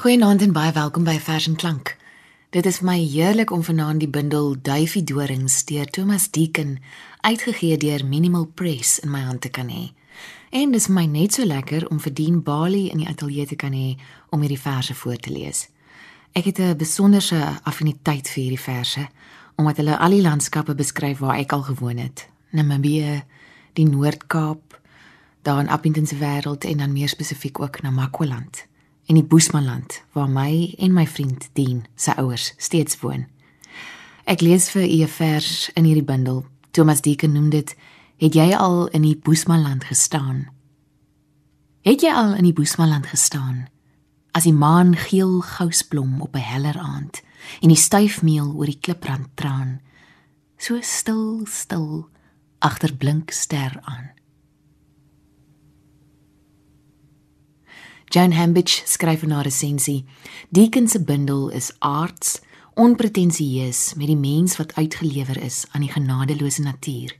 Goeienaand 0.00 0.40
en 0.40 0.52
baie 0.56 0.72
welkom 0.72 1.04
by 1.04 1.18
Vers 1.20 1.44
en 1.44 1.56
Klank. 1.60 1.90
Dit 2.56 2.64
is 2.64 2.78
my 2.80 2.94
heerlik 2.96 3.50
om 3.52 3.60
vanaand 3.60 4.00
die 4.00 4.08
bundel 4.08 4.54
Duifie 4.56 5.02
Dorings 5.04 5.58
deur 5.68 5.90
Thomas 5.92 6.30
Deacon 6.32 6.78
uitgegee 7.20 7.76
deur 7.76 8.00
Minimal 8.08 8.46
Press 8.46 8.94
in 9.04 9.10
my 9.12 9.20
hand 9.20 9.42
te 9.44 9.50
kan 9.52 9.68
hê. 9.68 9.90
En 10.56 10.72
dit 10.72 10.80
is 10.80 10.86
my 10.88 11.04
net 11.04 11.36
so 11.36 11.44
lekker 11.44 11.84
om 11.92 12.00
vir 12.00 12.14
Dean 12.16 12.38
Bali 12.46 12.86
in 12.88 13.02
die 13.02 13.08
ateljee 13.10 13.44
te 13.50 13.58
kan 13.60 13.76
hê 13.76 13.98
om 14.32 14.40
hierdie 14.40 14.62
verse 14.62 14.96
voor 15.02 15.20
te 15.20 15.34
lees. 15.36 15.68
Ek 16.32 16.48
het 16.48 16.60
'n 16.60 16.80
besonderse 16.80 17.60
affiniteit 17.62 18.28
vir 18.28 18.42
hierdie 18.42 18.64
verse 18.64 19.04
omdat 19.56 19.76
hulle 19.76 19.98
al 19.98 20.16
die 20.16 20.22
landskappe 20.22 20.74
beskryf 20.74 21.18
waar 21.18 21.36
ek 21.36 21.52
al 21.52 21.62
gewoon 21.62 21.98
het. 21.98 22.28
Namibië, 22.50 23.22
die 23.72 23.88
Noord-Kaap, 23.88 24.80
daar 25.42 25.60
in 25.60 25.68
Appington 25.68 26.06
se 26.06 26.16
wêreld 26.16 26.64
en 26.64 26.78
dan 26.78 26.92
meer 26.92 27.08
spesifiek 27.08 27.60
ook 27.60 27.82
Namakwa-land 27.82 28.69
en 29.10 29.18
die 29.18 29.26
Boesmanland 29.26 30.04
waar 30.14 30.28
my 30.30 30.74
en 30.78 30.92
my 30.94 31.02
vriend 31.06 31.48
Dean 31.58 31.82
se 31.98 32.14
ouers 32.14 32.52
steeds 32.62 33.00
woon. 33.02 33.26
Ek 34.30 34.40
lees 34.40 34.68
vir 34.70 34.86
u 34.86 35.02
'n 35.02 35.08
vers 35.08 35.70
in 35.74 35.84
hierdie 35.84 36.06
bundel. 36.06 36.46
Thomas 36.70 37.00
Deacon 37.00 37.32
noem 37.32 37.50
dit: 37.50 37.76
"Het 38.16 38.34
jy 38.34 38.54
al 38.54 38.86
in 38.88 39.02
die 39.02 39.16
Boesmanland 39.16 39.84
gestaan?" 39.84 40.48
Het 41.82 42.00
jy 42.00 42.12
al 42.12 42.34
in 42.34 42.44
die 42.44 42.52
Boesmanland 42.52 43.06
gestaan? 43.06 43.68
As 44.30 44.44
die 44.44 44.52
maan 44.52 44.96
geel 44.96 45.40
gousblom 45.40 46.20
op 46.20 46.34
'n 46.34 46.38
heller 46.38 46.78
aand 46.78 47.22
en 47.60 47.68
die 47.68 47.76
styfmeel 47.76 48.54
oor 48.54 48.66
die 48.66 48.78
kliprand 48.80 49.26
traan, 49.34 49.80
so 50.56 50.78
stil, 50.80 51.46
stil 51.46 52.08
agter 52.58 52.96
blink 52.96 53.30
ster 53.30 53.80
aan. 53.82 54.09
Joan 58.10 58.32
Hambidge 58.32 58.82
skryf 58.84 59.22
in 59.22 59.30
haar 59.30 59.44
resensie: 59.46 60.04
Deacon 60.48 60.88
se 60.88 61.02
bundel 61.02 61.48
is 61.48 61.70
aards, 61.78 62.40
onpretensieus 62.74 63.94
met 63.94 64.06
die 64.06 64.16
mens 64.16 64.56
wat 64.56 64.74
uitgelewer 64.74 65.42
is 65.42 65.64
aan 65.70 65.80
die 65.80 65.92
genadeloose 65.92 66.62
natuur. 66.62 67.14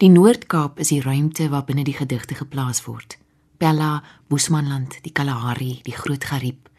Die 0.00 0.08
Noord-Kaap 0.08 0.80
is 0.80 0.88
die 0.88 1.02
ruimte 1.04 1.48
waarbinne 1.48 1.84
die 1.84 1.96
gedigte 1.98 2.34
geplaas 2.34 2.80
word. 2.84 3.18
Bella, 3.60 4.02
Boesmanland, 4.32 4.96
die 5.02 5.12
Kalahari, 5.12 5.80
die 5.82 5.92
Groot 5.92 6.24
Gariep. 6.24 6.70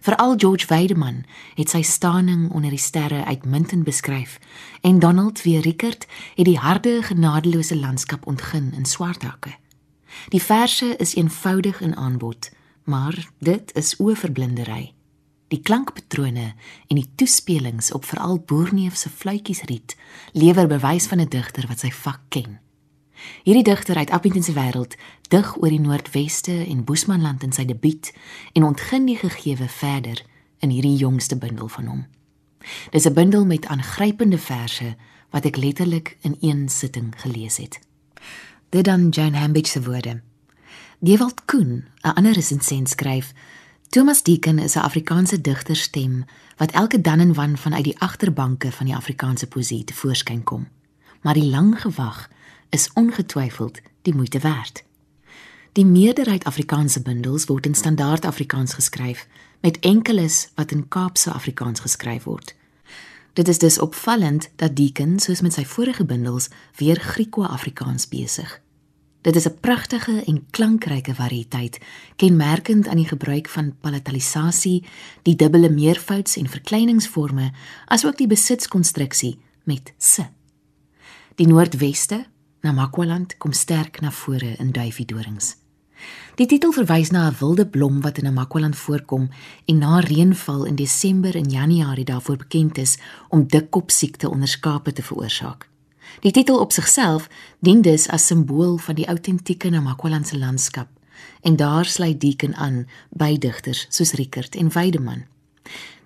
Veral 0.00 0.36
George 0.36 0.66
Weideman 0.72 1.26
het 1.60 1.76
sy 1.76 1.82
staaning 1.82 2.48
onder 2.56 2.72
die 2.72 2.80
sterre 2.80 3.24
uitmuntend 3.24 3.84
beskryf 3.84 4.38
en 4.80 4.98
Donald 4.98 5.44
W. 5.44 5.60
Rickert 5.60 6.08
het 6.40 6.48
die 6.48 6.58
harde 6.58 7.02
genadeloose 7.02 7.76
landskap 7.76 8.26
ontgin 8.26 8.72
in 8.72 8.88
swart 8.88 9.28
hakke. 9.28 9.52
Die 10.32 10.42
verse 10.42 10.94
is 10.96 11.18
eenvoudig 11.20 11.80
in 11.84 11.96
aanbod, 11.96 12.48
maar 12.84 13.28
dit 13.38 13.74
is 13.74 13.94
oorverblindery. 13.98 14.92
Die 15.48 15.60
klankpatrone 15.60 16.52
en 16.86 16.96
die 16.96 17.08
toespelings 17.14 17.92
op 17.92 18.04
veral 18.04 18.38
Boerneef 18.38 18.96
se 18.96 19.08
fluitjiesriet 19.08 19.96
lewer 20.32 20.66
bewys 20.66 21.06
van 21.06 21.20
'n 21.20 21.28
digter 21.28 21.66
wat 21.66 21.78
sy 21.78 21.90
vak 21.90 22.20
ken. 22.28 22.60
Hierdie 23.42 23.64
digter 23.64 23.96
uit 23.96 24.10
Appington 24.10 24.42
se 24.42 24.52
wêreld 24.52 24.96
dig 25.28 25.56
oor 25.56 25.68
die 25.68 25.80
Noordweste 25.80 26.66
en 26.66 26.84
Boesmanland 26.84 27.42
in 27.42 27.52
sy 27.52 27.64
debuut 27.64 28.12
en 28.52 28.64
ontgin 28.64 29.06
die 29.06 29.16
gegewe 29.16 29.68
verder 29.68 30.24
in 30.58 30.70
hierdie 30.70 30.96
jongste 30.96 31.36
bundel 31.36 31.68
van 31.68 31.86
hom. 31.86 32.06
Dis 32.90 33.06
'n 33.06 33.12
bundel 33.12 33.46
met 33.46 33.66
aangrypende 33.66 34.38
verse 34.38 34.96
wat 35.30 35.44
ek 35.44 35.56
letterlik 35.56 36.16
in 36.20 36.36
een 36.40 36.68
sitting 36.68 37.14
gelees 37.16 37.56
het. 37.56 37.80
Dit 38.68 38.84
dan 38.84 39.08
Joan 39.08 39.34
Hambidge 39.34 39.70
se 39.70 39.82
woorde. 39.82 40.22
Dewald 41.04 41.44
Koen, 41.44 41.84
'n 42.00 42.14
ander 42.14 42.32
resensent 42.32 42.88
skryf: 42.88 43.32
Thomas 43.88 44.22
Deacon 44.22 44.58
is 44.58 44.74
'n 44.74 44.78
Afrikaanse 44.78 45.40
digterstem 45.40 46.24
wat 46.56 46.70
elke 46.70 47.00
dan 47.00 47.18
en 47.18 47.34
wan 47.34 47.58
vanuit 47.58 47.84
die 47.84 47.98
agterbanke 47.98 48.72
van 48.72 48.86
die 48.86 48.94
Afrikaanse 48.94 49.46
poësie 49.46 49.84
te 49.84 49.94
voorskyn 49.94 50.42
kom. 50.42 50.68
Maar 51.22 51.34
die 51.34 51.44
lang 51.44 51.80
gewag 51.80 52.30
is 52.68 52.90
ongetwyfeld 52.92 53.80
die 54.02 54.14
moeite 54.14 54.38
werd. 54.38 54.84
Die 55.72 55.86
meerderheid 55.86 56.44
Afrikaanse 56.44 57.02
bundels 57.02 57.44
word 57.44 57.66
in 57.66 57.74
standaard 57.74 58.24
Afrikaans 58.24 58.74
geskryf, 58.74 59.26
met 59.60 59.78
enkeles 59.78 60.48
wat 60.54 60.70
in 60.70 60.88
Kaapse 60.88 61.32
Afrikaans 61.32 61.80
geskryf 61.80 62.22
word. 62.22 62.54
Dit 63.32 63.48
is 63.48 63.58
dus 63.58 63.78
opvallend 63.78 64.50
dat 64.56 64.76
Deacon, 64.76 65.18
soos 65.18 65.40
met 65.40 65.52
sy 65.52 65.64
vorige 65.64 66.04
bundels, 66.04 66.48
weer 66.76 67.00
Griekwa-Afrikaans 67.00 68.08
besig. 68.08 68.63
Dit 69.24 69.36
is 69.36 69.48
'n 69.48 69.56
pragtige 69.60 70.22
en 70.24 70.46
klankryke 70.50 71.14
variëteit, 71.14 71.78
kenmerkend 72.16 72.88
aan 72.88 72.96
die 72.96 73.08
gebruik 73.08 73.48
van 73.48 73.74
palatalisasie, 73.80 74.84
die 75.22 75.36
dubbele 75.36 75.70
meervouds 75.70 76.36
en 76.36 76.48
verkleiningsforme, 76.48 77.52
asook 77.86 78.16
die 78.16 78.26
besitskonstruksie 78.26 79.38
met 79.62 79.94
se. 79.96 80.26
Die 81.34 81.46
Noordweste, 81.46 82.26
Namakwaland, 82.60 83.36
kom 83.36 83.52
sterk 83.52 84.00
na 84.00 84.10
vore 84.10 84.54
in 84.58 84.70
Duifie 84.70 85.06
Dorings. 85.06 85.56
Die 86.34 86.46
titel 86.46 86.72
verwys 86.72 87.10
na 87.10 87.28
'n 87.28 87.36
wilde 87.38 87.66
blom 87.66 88.00
wat 88.00 88.18
in 88.18 88.24
Namakwaland 88.24 88.76
voorkom 88.76 89.30
en 89.64 89.78
na 89.78 90.00
reënval 90.00 90.64
in 90.64 90.74
Desember 90.74 91.34
en 91.36 91.50
Januarie 91.50 92.04
daarvoor 92.04 92.36
bekend 92.36 92.78
is 92.78 92.98
om 93.28 93.48
dikkop 93.48 93.90
siekte 93.90 94.30
onder 94.30 94.48
skape 94.48 94.92
te 94.92 95.02
veroorsaak. 95.02 95.68
Die 96.20 96.30
titel 96.30 96.58
op 96.58 96.72
sigself 96.72 97.28
dien 97.58 97.82
dus 97.82 98.08
as 98.08 98.26
simbool 98.26 98.76
van 98.76 98.94
die 98.94 99.06
autentieke 99.06 99.70
Namakwalandse 99.70 100.38
landskap 100.38 100.88
en 101.40 101.56
daar 101.56 101.84
sluit 101.84 102.20
Deacon 102.20 102.54
aan 102.54 102.86
by 103.10 103.38
digters 103.38 103.86
soos 103.88 104.12
Rickert 104.12 104.54
en 104.56 104.72
Weideman. 104.72 105.24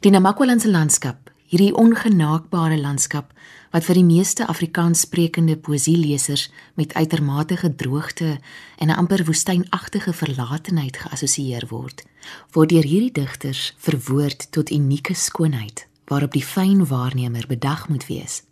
Die 0.01 0.11
Namakwalandse 0.11 0.71
landskap, 0.71 1.31
hierdie 1.49 1.75
ongenaakbare 1.75 2.79
landskap 2.79 3.33
wat 3.73 3.85
vir 3.85 3.99
die 4.01 4.05
meeste 4.05 4.47
Afrikaanssprekende 4.47 5.57
poësielesers 5.57 6.49
met 6.75 6.95
uitermate 6.95 7.57
droogte 7.77 8.39
en 8.77 8.89
'n 8.89 8.97
amper 8.97 9.25
woestynagtige 9.25 10.13
verlatenheid 10.13 10.97
geassosieer 10.97 11.67
word, 11.69 12.05
word 12.53 12.69
deur 12.69 12.85
hierdie 12.85 13.13
digters 13.13 13.75
verwoord 13.79 14.53
tot 14.53 14.71
unieke 14.71 15.15
skoonheid 15.15 15.87
waarop 16.09 16.33
die 16.33 16.45
fyn 16.45 16.87
waarnemer 16.87 17.45
bedag 17.49 17.89
moet 17.89 18.07
wees. 18.07 18.43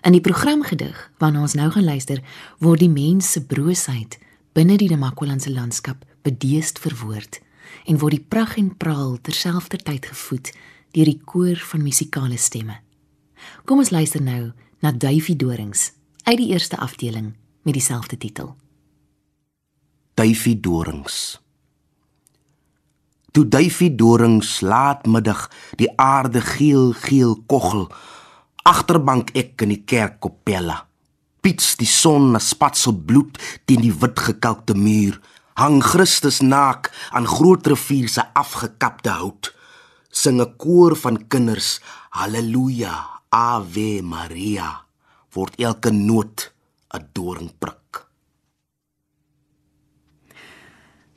In 0.00 0.12
die 0.16 0.24
programgedig 0.24 0.96
waarna 1.18 1.42
ons 1.44 1.54
nou 1.54 1.68
gaan 1.70 1.84
luister, 1.84 2.22
word 2.58 2.80
die 2.80 2.92
mens 2.92 3.32
se 3.32 3.42
broosheid 3.44 4.18
binne 4.56 4.78
die 4.80 4.88
Namakwalandse 4.88 5.52
landskap 5.52 6.04
bedeesd 6.24 6.80
verwoord 6.80 7.40
en 7.86 8.00
word 8.00 8.16
die 8.16 8.26
pragt 8.32 8.58
en 8.58 8.72
praal 8.76 9.18
terselfdertyd 9.22 10.08
gevoed 10.10 10.52
deur 10.96 11.06
die 11.06 11.20
koor 11.24 11.60
van 11.70 11.84
musikale 11.84 12.38
stemme. 12.40 12.80
Kom 13.64 13.78
ons 13.84 13.92
luister 13.92 14.22
nou 14.24 14.50
na 14.80 14.92
Duifie 14.92 15.36
Dorings 15.36 15.92
uit 16.24 16.40
die 16.40 16.50
eerste 16.54 16.80
afdeling 16.80 17.34
met 17.62 17.76
dieselfde 17.76 18.16
titel. 18.16 18.56
Duifie 20.14 20.56
Dorings 20.60 21.38
Toe 23.30 23.44
Duifie 23.48 23.92
Dorings 23.94 24.60
laatmiddag 24.60 25.46
die 25.78 25.92
aarde 26.00 26.40
geel 26.40 26.90
geel 27.04 27.36
koggel 27.46 27.86
agterbank 28.70 29.32
ek 29.34 29.64
in 29.64 29.72
die 29.74 29.82
kerk 29.82 30.22
op 30.28 30.44
Pella. 30.46 30.76
Piets 31.42 31.74
die 31.80 31.88
son 31.88 32.30
na 32.34 32.40
spatsel 32.42 32.94
bloed 32.94 33.40
teen 33.66 33.82
die 33.82 33.94
wit 34.02 34.20
gekalkte 34.28 34.76
muur. 34.78 35.16
Hang 35.58 35.80
Christus 35.82 36.38
naak 36.44 36.92
aan 37.10 37.26
groot 37.26 37.66
rivier 37.66 38.08
se 38.08 38.22
afgekapte 38.38 39.10
hout. 39.10 39.50
Sing 40.10 40.40
'n 40.40 40.56
koor 40.56 40.96
van 40.96 41.26
kinders, 41.28 41.80
haleluja, 42.10 42.94
ave 43.28 44.02
maria. 44.02 44.84
Word 45.34 45.54
elke 45.58 45.90
noot 45.90 46.52
'n 46.94 47.08
doringprik. 47.12 48.06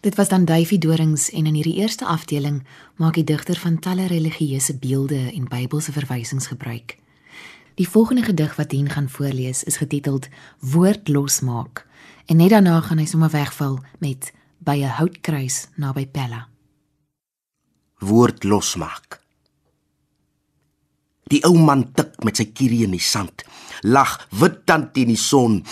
Dit 0.02 0.16
was 0.16 0.28
dan 0.28 0.46
Duifie 0.46 0.80
Dorings 0.80 1.30
en 1.30 1.46
in 1.46 1.54
hierdie 1.54 1.80
eerste 1.80 2.06
afdeling 2.06 2.64
maak 2.96 3.14
die 3.14 3.24
digter 3.24 3.56
van 3.56 3.80
talle 3.80 4.08
religieuse 4.08 4.78
beelde 4.78 5.32
en 5.34 5.48
Bybelse 5.48 5.92
verwysings 5.92 6.48
gebruik. 6.48 7.03
Die 7.76 7.90
volgende 7.90 8.22
gedig 8.22 8.56
wat 8.56 8.70
Dien 8.70 8.90
gaan 8.90 9.10
voorlees 9.10 9.64
is 9.64 9.78
getiteld 9.78 10.28
Woord 10.60 11.08
losmaak 11.08 11.88
en 12.26 12.38
net 12.38 12.50
daarna 12.54 12.82
gaan 12.82 13.02
hy 13.02 13.06
sommer 13.10 13.32
wegval 13.34 13.80
met 13.98 14.30
by 14.58 14.78
'n 14.86 14.96
houtkruis 15.00 15.68
naby 15.76 16.06
Pella. 16.08 16.48
Woord 18.00 18.44
losmaak. 18.44 19.22
Die 21.24 21.44
ou 21.44 21.58
man 21.58 21.94
tik 21.94 22.24
met 22.24 22.38
sy 22.38 22.46
kierie 22.46 22.84
in 22.84 22.92
die 22.92 23.00
sand, 23.00 23.44
lag 23.82 24.28
wit 24.30 24.66
tand 24.66 24.98
in 24.98 25.08
die 25.08 25.16
son. 25.16 25.66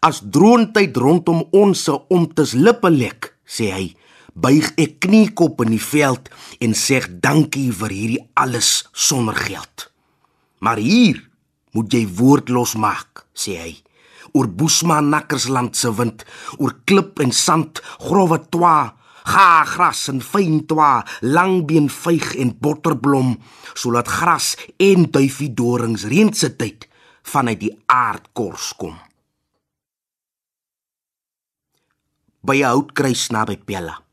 As 0.00 0.20
droontyd 0.20 0.96
rondom 0.96 1.48
ons 1.50 1.84
se 1.84 2.08
omtes 2.08 2.52
lippe 2.52 2.90
lek, 2.90 3.36
sê 3.46 3.72
hy, 3.72 3.96
buig 4.34 4.72
ek 4.76 4.98
kniekop 4.98 5.60
in 5.60 5.70
die 5.70 5.84
veld 5.84 6.28
en 6.60 6.74
sê 6.74 7.00
dankie 7.20 7.72
vir 7.72 7.90
hierdie 7.90 8.28
alles 8.34 8.88
sonder 8.92 9.34
geld. 9.34 9.92
Maar 10.58 10.76
hier 10.76 11.25
moet 11.76 11.92
jy 11.92 12.06
woord 12.18 12.48
losmaak, 12.48 13.26
sê 13.36 13.56
hy. 13.60 13.74
Oor 14.32 14.48
Boesman 14.48 15.10
Nakkersland 15.12 15.76
se 15.76 15.92
wind, 15.92 16.24
oor 16.58 16.72
klip 16.88 17.20
en 17.20 17.32
sand, 17.32 17.82
growwe 18.00 18.40
twa, 18.48 18.96
Gaagras 19.26 20.04
en 20.12 20.20
fyntoa, 20.22 21.02
langbeen 21.34 21.88
vyg 21.90 22.28
en 22.38 22.52
botterblom, 22.62 23.32
sodat 23.74 24.06
gras 24.06 24.52
en 24.78 25.08
duifie 25.10 25.50
dorings 25.50 26.06
reeds 26.06 26.44
se 26.44 26.52
tyd 26.54 26.86
vanuit 27.32 27.58
die 27.58 27.72
aardkors 27.90 28.70
kom. 28.78 28.94
By 32.46 32.62
'n 32.62 32.70
houtkruis 32.70 33.30
naby 33.34 33.58
Pella. 33.66 34.05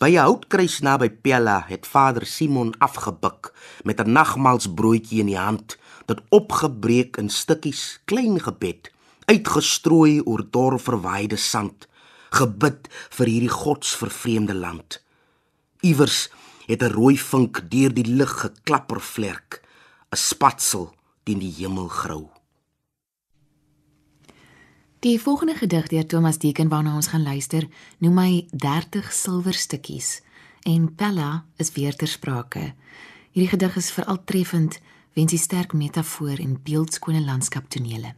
By 0.00 0.16
'n 0.16 0.24
houtkruis 0.24 0.80
naby 0.80 1.10
Pella 1.10 1.64
het 1.68 1.86
Vader 1.86 2.26
Simon 2.26 2.72
afgebuk 2.78 3.52
met 3.84 4.00
'n 4.00 4.12
nagmaalsbroodjie 4.12 5.20
in 5.20 5.26
die 5.26 5.38
hand, 5.38 5.76
dit 6.06 6.20
opgebreek 6.28 7.16
in 7.16 7.28
stukkies, 7.28 8.00
klein 8.04 8.40
gebed, 8.40 8.90
uitgestrooi 9.24 10.20
oor 10.20 10.46
dor 10.50 10.80
verwaaide 10.80 11.36
sand, 11.36 11.88
gebid 12.30 12.88
vir 13.10 13.26
hierdie 13.26 13.52
godsvervreemde 13.52 14.54
land. 14.54 15.04
Iewers 15.80 16.30
het 16.66 16.82
'n 16.82 16.92
rooi 16.92 17.18
vink 17.18 17.70
deur 17.70 17.94
die 17.94 18.08
lug 18.08 18.40
geklapper 18.40 19.00
vlerk, 19.00 19.62
'n 20.10 20.16
spatsel 20.16 20.94
teen 21.24 21.38
die 21.38 21.54
hemel 21.58 21.88
grou. 21.88 22.31
Die 25.02 25.20
volgende 25.20 25.54
gedig 25.54 25.86
deur 25.86 26.06
Thomas 26.06 26.38
Deeken 26.38 26.68
waarna 26.68 26.94
ons 26.94 27.08
gaan 27.10 27.24
luister, 27.26 27.64
noem 27.98 28.18
hy 28.22 28.34
30 28.54 29.08
silwerstukkies 29.10 30.20
en 30.62 30.84
Pella 30.94 31.42
is 31.58 31.72
weer 31.74 31.96
ter 31.98 32.06
sprake. 32.06 32.68
Hierdie 33.34 33.48
gedig 33.50 33.80
is 33.80 33.90
veral 33.90 34.20
treffend 34.22 34.78
weens 35.18 35.34
die 35.34 35.40
sterk 35.42 35.74
metafoor 35.74 36.38
en 36.38 36.54
beeldskone 36.62 37.24
landskaptonele. 37.26 38.14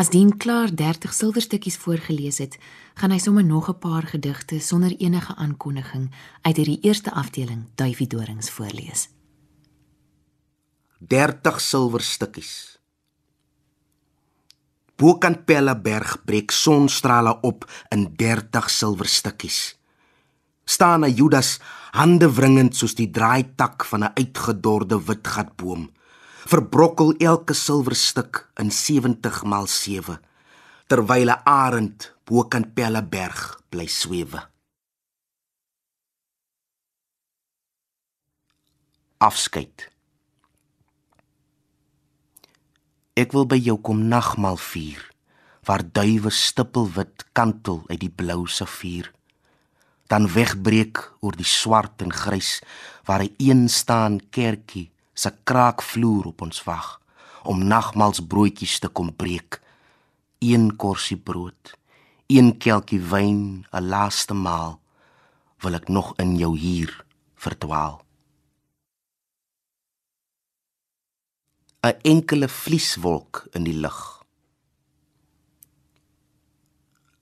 As 0.00 0.08
Dien 0.08 0.32
klaar 0.40 0.72
30 0.72 1.12
silwerstukkies 1.12 1.76
voorgeles 1.76 2.40
het, 2.40 2.56
gaan 2.96 3.12
hy 3.12 3.20
sommer 3.20 3.44
nog 3.44 3.68
'n 3.68 3.78
paar 3.78 4.08
gedigte 4.08 4.58
sonder 4.60 4.96
enige 4.96 5.36
aankondiging 5.36 6.10
uit 6.42 6.56
hierdie 6.56 6.80
eerste 6.80 7.12
afdeling 7.12 7.68
Duifie 7.74 8.06
Dorings 8.06 8.50
voorlees. 8.50 9.08
30 10.98 11.60
silwerstukkies. 11.60 12.69
Bokant 15.00 15.46
Pellaberg 15.48 16.18
breek 16.28 16.52
sonstrale 16.52 17.38
op 17.40 17.64
in 17.88 18.10
30 18.16 18.70
silwerstukkies. 18.70 19.80
staan 20.64 21.04
'n 21.04 21.14
Judas 21.14 21.58
hande 21.90 22.28
wringend 22.34 22.76
soos 22.76 22.94
die 22.94 23.10
draaitak 23.10 23.84
van 23.84 24.04
'n 24.04 24.12
uitgedorde 24.14 24.98
witgatboom 25.08 25.90
verbrokkel 26.52 27.14
elke 27.18 27.54
silwerstuk 27.54 28.50
in 28.62 28.70
70 28.70 29.42
maal 29.42 29.66
7 29.66 30.20
terwyl 30.86 31.30
'n 31.30 31.42
arend 31.44 32.14
bo 32.24 32.44
kan 32.44 32.72
Pelleberg 32.72 33.62
bly 33.70 33.86
swewe. 33.86 34.40
Afskeid. 39.18 39.89
Ek 43.20 43.34
wil 43.36 43.44
by 43.44 43.58
jou 43.60 43.76
kom 43.84 44.06
nagmaal 44.08 44.56
vier 44.56 45.00
waar 45.68 45.82
duwe 45.84 46.30
stippelwit 46.32 47.26
kantel 47.36 47.82
uit 47.90 48.00
die 48.00 48.12
blou 48.20 48.46
safier 48.48 49.10
dan 50.10 50.26
wegbreek 50.32 51.02
oor 51.20 51.36
die 51.36 51.46
swart 51.46 52.00
en 52.02 52.14
grys 52.22 52.62
waar 53.04 53.22
'n 53.22 53.34
een 53.38 53.68
staan 53.68 54.20
kerkie 54.30 54.90
se 55.14 55.30
kraakvloer 55.44 56.24
op 56.32 56.42
ons 56.42 56.64
wag 56.64 57.00
om 57.44 57.64
nagmaalsbroodjies 57.64 58.78
te 58.78 58.88
kom 58.88 59.16
breek. 59.16 59.60
Een 60.38 60.76
korsie 60.76 61.16
brood, 61.16 61.76
een 62.26 62.58
kelkie 62.58 63.00
wyn, 63.00 63.66
'n 63.72 63.88
laaste 63.88 64.34
maal 64.34 64.80
wil 65.60 65.74
ek 65.74 65.88
nog 65.88 66.14
in 66.16 66.36
jou 66.36 66.58
hier 66.58 67.04
verdwaal. 67.36 68.02
'n 71.82 71.96
Enkele 72.02 72.48
vlieswolk 72.48 73.46
in 73.56 73.64
die 73.64 73.74
lug. 73.80 74.20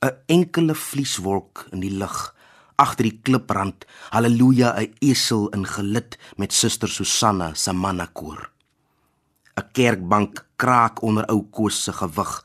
'n 0.02 0.16
Enkele 0.26 0.74
vlieswolk 0.74 1.68
in 1.70 1.80
die 1.80 1.94
lug. 1.94 2.34
Agter 2.74 3.06
die 3.06 3.20
kliprand 3.22 3.86
haleluja 4.10 4.74
'n 4.74 4.94
esel 4.98 5.46
in 5.54 5.66
gelid 5.66 6.18
met 6.36 6.52
suster 6.52 6.88
Susanna 6.88 7.54
se 7.54 7.72
mannakoor. 7.72 8.50
'n 9.56 9.68
kerkbank 9.72 10.46
kraak 10.56 11.02
onder 11.02 11.30
ou 11.30 11.42
Koos 11.50 11.84
se 11.84 11.92
gewig. 11.92 12.44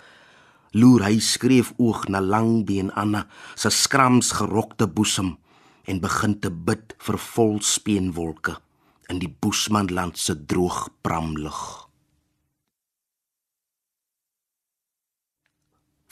Loer 0.71 1.04
hy 1.04 1.19
skreef 1.19 1.74
oog 1.77 2.07
na 2.07 2.21
langbeen 2.21 2.92
Anna 2.94 3.27
se 3.56 3.69
skrams 3.69 4.31
gerokte 4.31 4.88
boesem 4.88 5.38
en 5.86 6.00
begin 6.00 6.39
te 6.39 6.51
bid 6.51 6.94
vir 6.98 7.18
vol 7.18 7.62
speenwolke 7.62 8.57
in 9.10 9.19
die 9.19 9.36
Boesmanland 9.39 10.18
se 10.18 10.45
droog 10.45 10.89
pramlug 11.01 11.82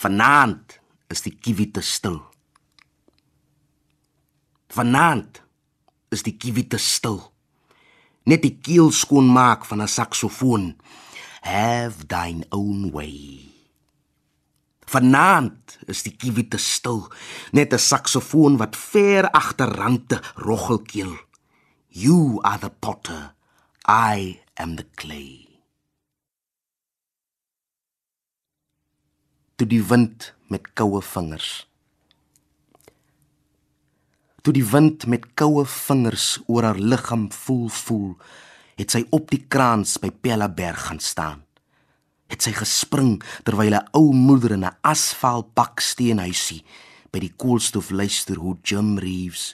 Vanaand 0.01 0.80
is 1.13 1.21
die 1.21 1.36
kiwi 1.38 1.71
te 1.71 1.81
stil 1.86 2.21
Vanaand 4.71 5.42
is 6.15 6.24
die 6.24 6.38
kiwi 6.39 6.63
te 6.71 6.80
stil. 6.80 7.19
Net 8.24 8.44
die 8.45 8.53
keel 8.63 8.92
skoon 8.95 9.27
maak 9.27 9.65
van 9.68 9.81
'n 9.81 9.88
saksofoon. 9.88 10.77
Have 11.42 12.07
thine 12.07 12.45
own 12.50 12.92
way. 12.92 13.51
Vanaand 14.88 15.80
is 15.88 16.03
die 16.03 16.15
kiwi 16.15 16.48
te 16.48 16.57
stil. 16.57 17.12
Net 17.51 17.74
'n 17.74 17.80
saksofoon 17.80 18.57
wat 18.57 18.75
ver 18.75 19.30
agterrande 19.31 20.21
roggelkeel. 20.36 21.15
You 21.88 22.39
are 22.44 22.59
the 22.59 22.69
potter. 22.69 23.36
I 23.88 24.39
am 24.56 24.75
the 24.75 24.88
clay. 24.95 25.50
Toe 29.62 29.69
die 29.69 29.84
wind 29.86 30.31
met 30.50 30.72
koue 30.74 31.04
vingers. 31.06 31.68
Toe 34.42 34.54
die 34.58 34.63
wind 34.66 35.06
met 35.06 35.28
koue 35.38 35.68
vingers 35.69 36.40
oor 36.50 36.66
haar 36.66 36.80
liggaam 36.81 37.28
voel 37.30 37.68
voel 37.69 38.08
het 38.81 38.96
sy 38.96 39.04
op 39.13 39.30
die 39.30 39.44
kraans 39.46 40.00
by 40.02 40.10
Pellaberg 40.10 40.88
gaan 40.88 40.98
staan. 40.98 41.46
Het 42.34 42.42
sy 42.42 42.56
gespring 42.58 43.22
terwyl 43.46 43.78
'n 43.78 43.86
ou 43.94 44.10
moeder 44.18 44.58
in 44.58 44.66
'n 44.66 44.78
asfalt 44.81 45.54
baksteenhuisie 45.54 46.66
by 47.12 47.19
die 47.19 47.34
koolstof 47.38 47.94
luister 47.94 48.42
hoe 48.42 48.58
Jim 48.63 48.98
Reeves 48.98 49.54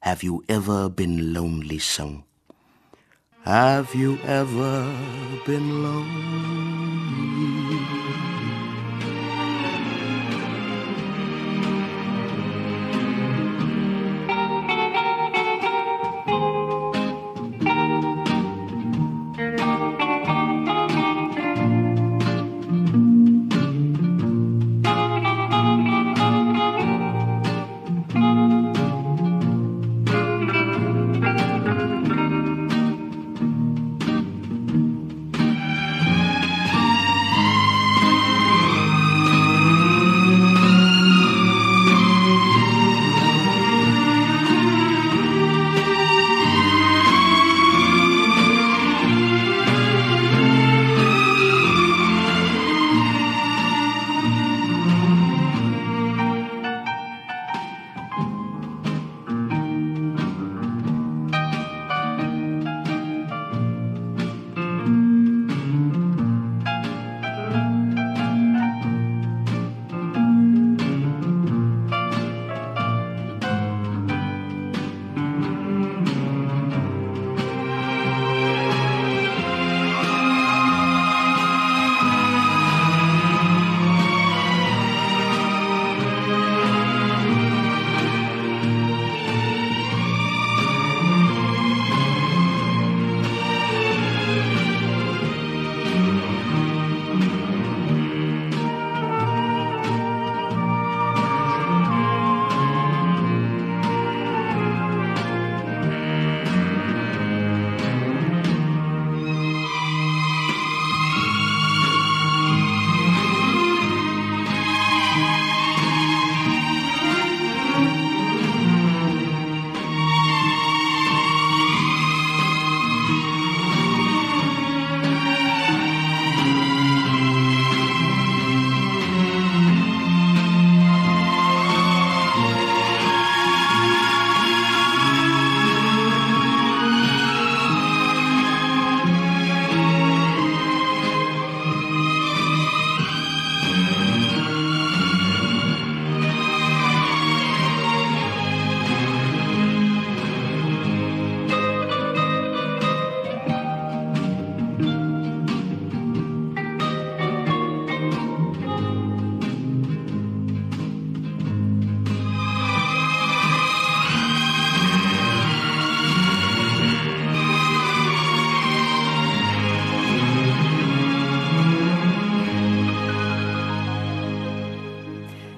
have 0.00 0.26
you 0.26 0.42
ever 0.48 0.90
been 0.90 1.32
lonely? 1.32 1.78
sing. 1.78 2.24
Have 3.44 3.94
you 3.94 4.18
ever 4.26 4.82
been 5.46 5.82
lonely 5.82 6.34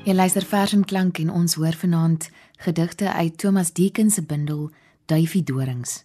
Jy 0.06 0.14
luister 0.14 0.44
vers 0.46 0.70
en 0.70 0.84
klank 0.86 1.18
en 1.18 1.32
ons 1.34 1.56
hoor 1.58 1.74
vanaand 1.74 2.28
gedigte 2.62 3.12
uit 3.12 3.38
Thomas 3.42 3.72
Deeken 3.74 4.10
se 4.10 4.22
bundel 4.22 4.68
Duifie 5.10 5.42
Dorings. 5.42 6.04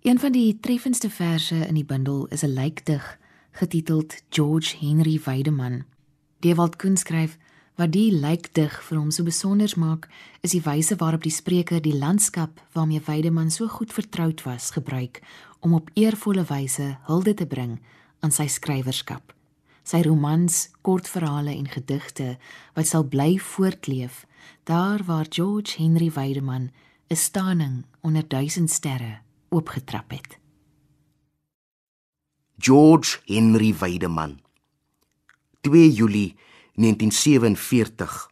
Een 0.00 0.18
van 0.18 0.32
die 0.32 0.56
treffendste 0.60 1.10
verse 1.10 1.58
in 1.66 1.76
die 1.76 1.84
bundel 1.84 2.24
is 2.26 2.42
'n 2.42 2.54
lijkdig 2.54 3.18
getiteld 3.50 4.14
George 4.28 4.76
Henry 4.80 5.20
Weideman. 5.24 5.84
Dewald 6.40 6.76
Koen 6.76 6.96
skryf 6.96 7.36
wat 7.74 7.92
die 7.92 8.12
lijkdig 8.12 8.82
vir 8.82 8.98
hom 8.98 9.10
so 9.10 9.22
besonder 9.22 9.72
maak, 9.76 10.08
is 10.40 10.50
die 10.50 10.62
wyse 10.62 10.96
waarop 10.96 11.22
die 11.22 11.36
spreker 11.36 11.82
die 11.82 11.98
landskap 11.98 12.62
waarmee 12.72 13.02
Weideman 13.04 13.50
so 13.50 13.68
goed 13.68 13.92
vertroud 13.92 14.42
was, 14.42 14.70
gebruik 14.70 15.22
om 15.60 15.74
op 15.74 15.90
eervolle 15.92 16.44
wyse 16.44 16.98
hulde 17.02 17.34
te 17.34 17.46
bring 17.46 17.80
aan 18.20 18.32
sy 18.32 18.46
skrywerskap 18.46 19.34
sy 19.82 20.02
romans, 20.06 20.70
kortverhale 20.82 21.54
en 21.54 21.68
gedigte 21.68 22.36
wat 22.76 22.86
sal 22.86 23.04
bly 23.04 23.36
voortleef 23.38 24.24
daar 24.64 25.02
waar 25.06 25.26
George 25.28 25.82
Henry 25.82 26.10
Weideman 26.10 26.70
'n 27.08 27.16
staning 27.16 27.84
onder 28.00 28.28
duisend 28.28 28.70
sterre 28.70 29.20
oopgetrap 29.48 30.10
het. 30.10 30.38
George 32.58 33.18
Henry 33.24 33.74
Weideman 33.74 34.40
2 35.60 35.92
Julie 35.92 36.36
1947 36.74 38.30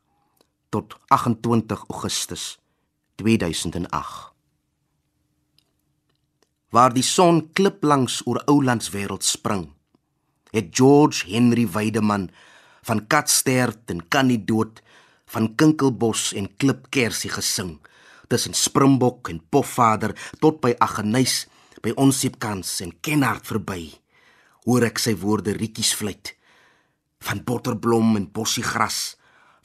tot 0.69 0.99
28 1.07 1.85
Augustus 1.89 2.59
2008 3.15 4.33
Waar 6.71 6.93
die 6.95 7.03
son 7.03 7.53
klip 7.53 7.83
langs 7.83 8.21
oor 8.27 8.43
Oulands 8.45 8.91
wêreld 8.91 9.25
spring 9.27 9.80
het 10.51 10.71
George 10.77 11.29
Henry 11.31 11.69
Weideman 11.69 12.31
van 12.83 13.07
Katstert 13.07 13.91
en 13.91 14.09
Kanidood 14.09 14.83
van 15.31 15.55
Kinkelbos 15.55 16.33
en 16.35 16.51
Klipkersie 16.57 17.31
gesing 17.31 17.79
tussen 18.31 18.55
Springbok 18.55 19.29
en 19.29 19.41
Pofvader 19.49 20.15
tot 20.39 20.61
by 20.63 20.75
Aggeneys 20.79 21.47
by 21.83 21.95
Onsepkans 21.99 22.79
en 22.85 22.93
Kenhardt 23.03 23.49
verby 23.51 24.01
hoor 24.67 24.85
ek 24.87 25.01
sy 25.03 25.15
woorde 25.19 25.55
rietjies 25.57 25.93
fluit. 25.97 26.35
Van 27.25 27.43
botterblom 27.45 28.15
en 28.19 28.29
bossiegras 28.33 29.17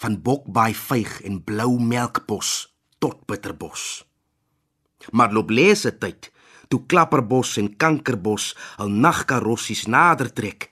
van 0.02 0.18
bokbaai 0.24 0.74
vyg 0.76 1.20
en 1.28 1.40
blou 1.44 1.78
melkbos 1.80 2.52
tot 3.00 3.22
bitterbos. 3.30 4.04
Maar 5.12 5.34
loop 5.36 5.52
lese 5.54 5.94
tyd 6.00 6.32
toe 6.72 6.82
klapperbos 6.90 7.56
en 7.62 7.70
kankerbos 7.78 8.54
al 8.82 8.90
nagkarossies 8.90 9.86
nader 9.92 10.32
trek 10.34 10.72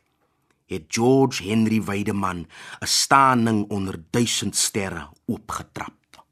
het 0.65 0.83
George 0.87 1.43
Henry 1.43 1.83
Weideman 1.83 2.47
'n 2.79 2.85
staaning 2.85 3.69
onder 3.69 4.03
duisend 4.09 4.55
sterre 4.55 5.09
oopgetrap. 5.25 6.25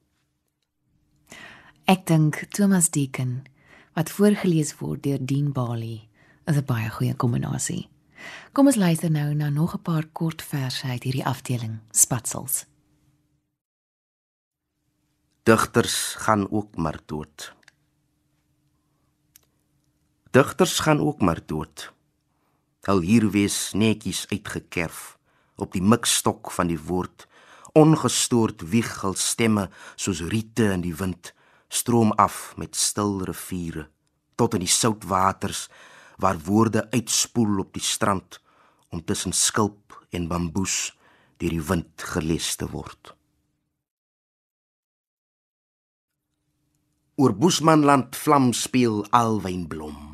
Ek 1.85 2.05
dink 2.05 2.45
Thomas 2.50 2.89
Deacon 2.89 3.43
wat 3.93 4.09
voorgeles 4.09 4.77
word 4.79 5.03
deur 5.03 5.19
Dean 5.25 5.51
Bali 5.51 6.07
is 6.45 6.57
'n 6.57 6.65
baie 6.65 6.89
goeie 6.89 7.15
kombinasie. 7.15 7.89
Kom 8.53 8.65
ons 8.65 8.75
luister 8.75 9.11
nou 9.11 9.33
na 9.33 9.50
nog 9.50 9.73
'n 9.73 9.81
paar 9.81 10.05
kort 10.05 10.41
verse 10.41 10.88
uit 10.88 11.03
hierdie 11.03 11.25
afdeling 11.25 11.79
Spatsels. 11.91 12.65
Digters 15.43 16.15
gaan 16.17 16.51
ook 16.51 16.75
maar 16.75 17.00
dood. 17.05 17.55
Digters 20.31 20.79
gaan 20.79 21.00
ook 21.00 21.21
maar 21.21 21.39
dood 21.45 21.93
al 22.89 23.03
hier 23.05 23.27
wees 23.29 23.73
netjies 23.77 24.25
uitgekerf 24.31 25.17
op 25.61 25.75
die 25.75 25.83
mikstok 25.85 26.50
van 26.51 26.71
die 26.71 26.79
woord. 26.79 27.27
Ongestoord 27.77 28.65
wiegel 28.73 29.13
stemme 29.13 29.69
soos 29.95 30.23
riete 30.33 30.71
in 30.73 30.81
die 30.81 30.95
wind. 30.97 31.33
Stroom 31.69 32.11
af 32.17 32.53
met 32.57 32.75
stil 32.75 33.21
riviere 33.29 33.88
tot 34.35 34.55
in 34.57 34.63
die 34.65 34.73
soutwaters 34.73 35.67
waar 36.21 36.39
woorde 36.47 36.88
uitspoel 36.91 37.59
op 37.61 37.73
die 37.77 37.85
strand 37.85 38.39
om 38.89 39.03
tussen 39.05 39.33
skulp 39.38 39.93
en 40.09 40.27
bamboes 40.27 40.95
deur 41.38 41.53
die 41.53 41.65
wind 41.69 42.05
geles 42.13 42.55
te 42.57 42.67
word. 42.73 43.13
Oor 47.21 47.35
boesmanland 47.38 48.17
vlam 48.17 48.50
speel 48.57 49.03
alwynblom 49.13 50.11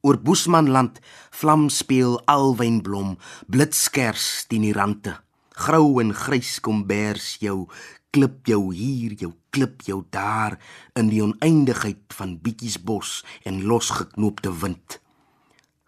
Oor 0.00 0.16
Boesmanland 0.16 0.96
vlam 1.36 1.66
speel 1.68 2.14
alwynblom, 2.24 3.18
blitskers 3.52 4.46
teen 4.48 4.62
die 4.64 4.72
rande. 4.72 5.12
Grou 5.60 5.98
en 6.00 6.14
grys 6.16 6.54
kom 6.64 6.86
bers 6.88 7.34
jou, 7.42 7.66
klip 8.08 8.48
jou 8.48 8.70
hier, 8.72 9.12
jou 9.20 9.34
klip 9.52 9.84
jou 9.84 9.98
daar 10.08 10.56
in 10.96 11.10
die 11.12 11.20
oneindigheid 11.20 12.16
van 12.16 12.38
bietjies 12.40 12.78
bos 12.80 13.18
en 13.44 13.60
losgeknoopte 13.68 14.54
wind. 14.62 14.96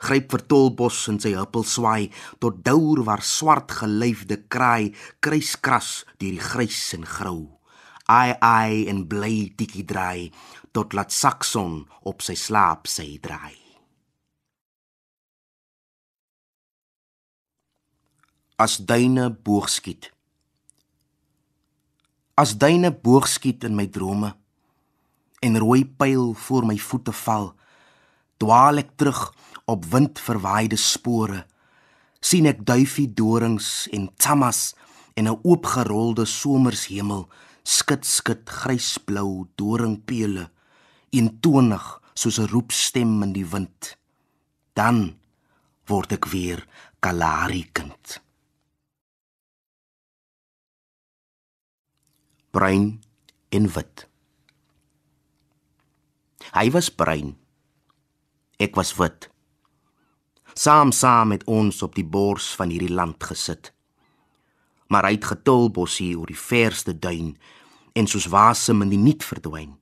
Gryp 0.03 0.29
vir 0.35 0.45
tolbos 0.51 1.01
in 1.09 1.23
sy 1.23 1.33
huppel 1.39 1.65
swaai 1.65 2.11
tot 2.43 2.61
douer 2.67 3.01
waar 3.09 3.25
swart 3.25 3.73
gelyfde 3.81 4.43
kraai 4.53 4.93
kruiskras 5.25 6.03
deur 6.19 6.37
die 6.37 6.47
grys 6.51 6.85
en 6.99 7.09
grou. 7.09 7.41
Ai 8.13 8.37
ai 8.45 8.85
en 8.93 9.07
bly 9.09 9.55
tikkie 9.57 9.89
draai 9.89 10.29
tot 10.77 10.93
laat 10.93 11.17
sakson 11.17 11.85
op 12.05 12.21
sy 12.21 12.37
slaap 12.37 12.91
sy 12.91 13.15
draai. 13.23 13.62
As 18.63 18.77
duine 18.79 19.31
boogskiet. 19.43 20.13
As 22.39 22.55
duine 22.55 22.93
boogskiet 22.95 23.65
in 23.67 23.75
my 23.75 23.89
drome 23.91 24.31
en 25.43 25.59
rooi 25.59 25.83
pyl 25.99 26.31
voor 26.45 26.67
my 26.69 26.77
voete 26.79 27.15
val, 27.25 27.49
dwaal 28.39 28.79
ek 28.85 28.95
terug 29.01 29.23
op 29.67 29.89
windverwaaide 29.91 30.79
spore. 30.79 31.43
sien 32.23 32.47
ek 32.47 32.61
duifie 32.63 33.09
dorings 33.19 33.89
en 33.91 34.05
tamas 34.15 34.77
en 35.19 35.27
'n 35.27 35.41
oopgerolde 35.43 36.25
somershemel, 36.25 37.27
skit 37.65 38.07
skit 38.07 38.47
grysblou 38.47 39.49
doringpele, 39.59 40.51
eentonig 41.11 41.87
soos 42.15 42.39
'n 42.39 42.51
roepstem 42.55 43.23
in 43.23 43.33
die 43.33 43.47
wind. 43.47 43.97
Dan 44.75 45.19
word 45.87 46.13
ek 46.13 46.27
weer 46.27 46.67
Kalahari 47.01 47.67
kind. 47.73 48.23
Bruin 52.53 53.01
en 53.49 53.69
wit. 53.73 54.09
Hy 56.53 56.69
was 56.75 56.91
bruin. 56.93 57.31
Ek 58.61 58.77
was 58.77 58.91
wit. 58.99 59.31
Saam 60.53 60.93
saam 60.93 61.33
met 61.33 61.47
ons 61.49 61.81
op 61.83 61.97
die 61.97 62.05
bors 62.05 62.51
van 62.59 62.69
hierdie 62.69 62.93
land 62.93 63.25
gesit. 63.25 63.71
Maar 64.93 65.09
hy 65.09 65.15
het 65.17 65.31
getol 65.31 65.71
bossie 65.73 66.11
oor 66.19 66.29
die 66.29 66.37
verste 66.37 66.93
duin 66.93 67.33
en 67.97 68.11
soos 68.11 68.29
wasem 68.29 68.85
in 68.85 68.93
die 68.93 69.01
niet 69.01 69.25
verdwyn. 69.25 69.73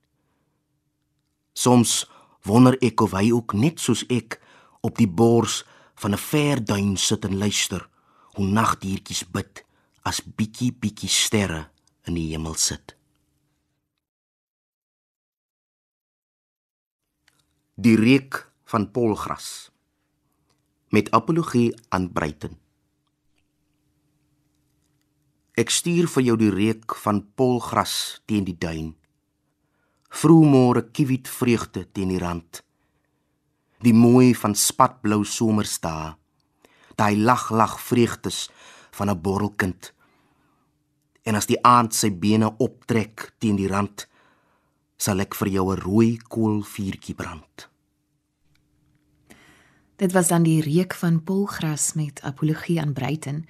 Soms 1.59 2.05
wonder 2.47 2.79
ek 2.87 3.03
of 3.03 3.19
hy 3.19 3.33
ook 3.35 3.57
net 3.59 3.83
soos 3.83 4.05
ek 4.07 4.39
op 4.87 5.03
die 5.03 5.11
bors 5.11 5.65
van 5.99 6.15
'n 6.15 6.23
ver 6.31 6.65
duin 6.65 6.95
sit 6.97 7.27
en 7.27 7.39
luister 7.39 7.89
hoe 8.39 8.47
nagdiertjies 8.47 9.27
bid 9.27 9.67
as 10.07 10.23
bietjie 10.23 10.71
bietjie 10.73 11.11
sterre 11.11 11.67
in 12.11 12.19
die 12.19 12.31
hemel 12.33 12.59
sit. 12.59 12.97
Die 17.81 17.97
reuk 17.97 18.43
van 18.69 18.91
polgras 18.93 19.71
met 20.91 21.11
apologie 21.15 21.71
aan 21.95 22.11
Bruiten. 22.13 22.57
Ek 25.55 25.71
stuur 25.71 26.09
vir 26.11 26.25
jou 26.27 26.37
die 26.41 26.51
reuk 26.51 26.97
van 27.05 27.23
polgras 27.39 27.95
teen 28.27 28.47
die 28.49 28.57
duin. 28.59 28.91
Vroegmôre 30.11 30.89
kiewit 30.91 31.31
vreugde 31.31 31.85
teen 31.95 32.11
die 32.11 32.19
rand. 32.19 32.63
Die 33.87 33.95
mooi 33.95 34.35
van 34.35 34.57
spatblou 34.59 35.23
somersdae. 35.25 36.17
Daai 36.99 37.15
lag 37.17 37.49
lag 37.55 37.79
vreugdes 37.81 38.49
van 38.99 39.11
'n 39.11 39.23
borrelkind 39.23 39.93
en 41.23 41.35
as 41.35 41.47
die 41.47 41.59
aand 41.63 41.95
sy 41.95 42.11
bene 42.11 42.51
optrek 42.59 43.33
teen 43.39 43.57
die 43.57 43.69
rand 43.69 44.07
sal 45.01 45.21
ek 45.21 45.35
vir 45.35 45.49
jou 45.49 45.73
'n 45.73 45.81
rooi 45.81 46.17
koolvuurtjie 46.29 47.15
brand. 47.15 47.69
Dit 49.97 50.13
was 50.13 50.29
dan 50.29 50.43
die 50.43 50.63
reuk 50.63 50.95
van 50.95 51.25
polgras 51.25 51.93
met 51.93 52.23
apologie 52.23 52.81
aan 52.81 52.93
Breiten 52.93 53.45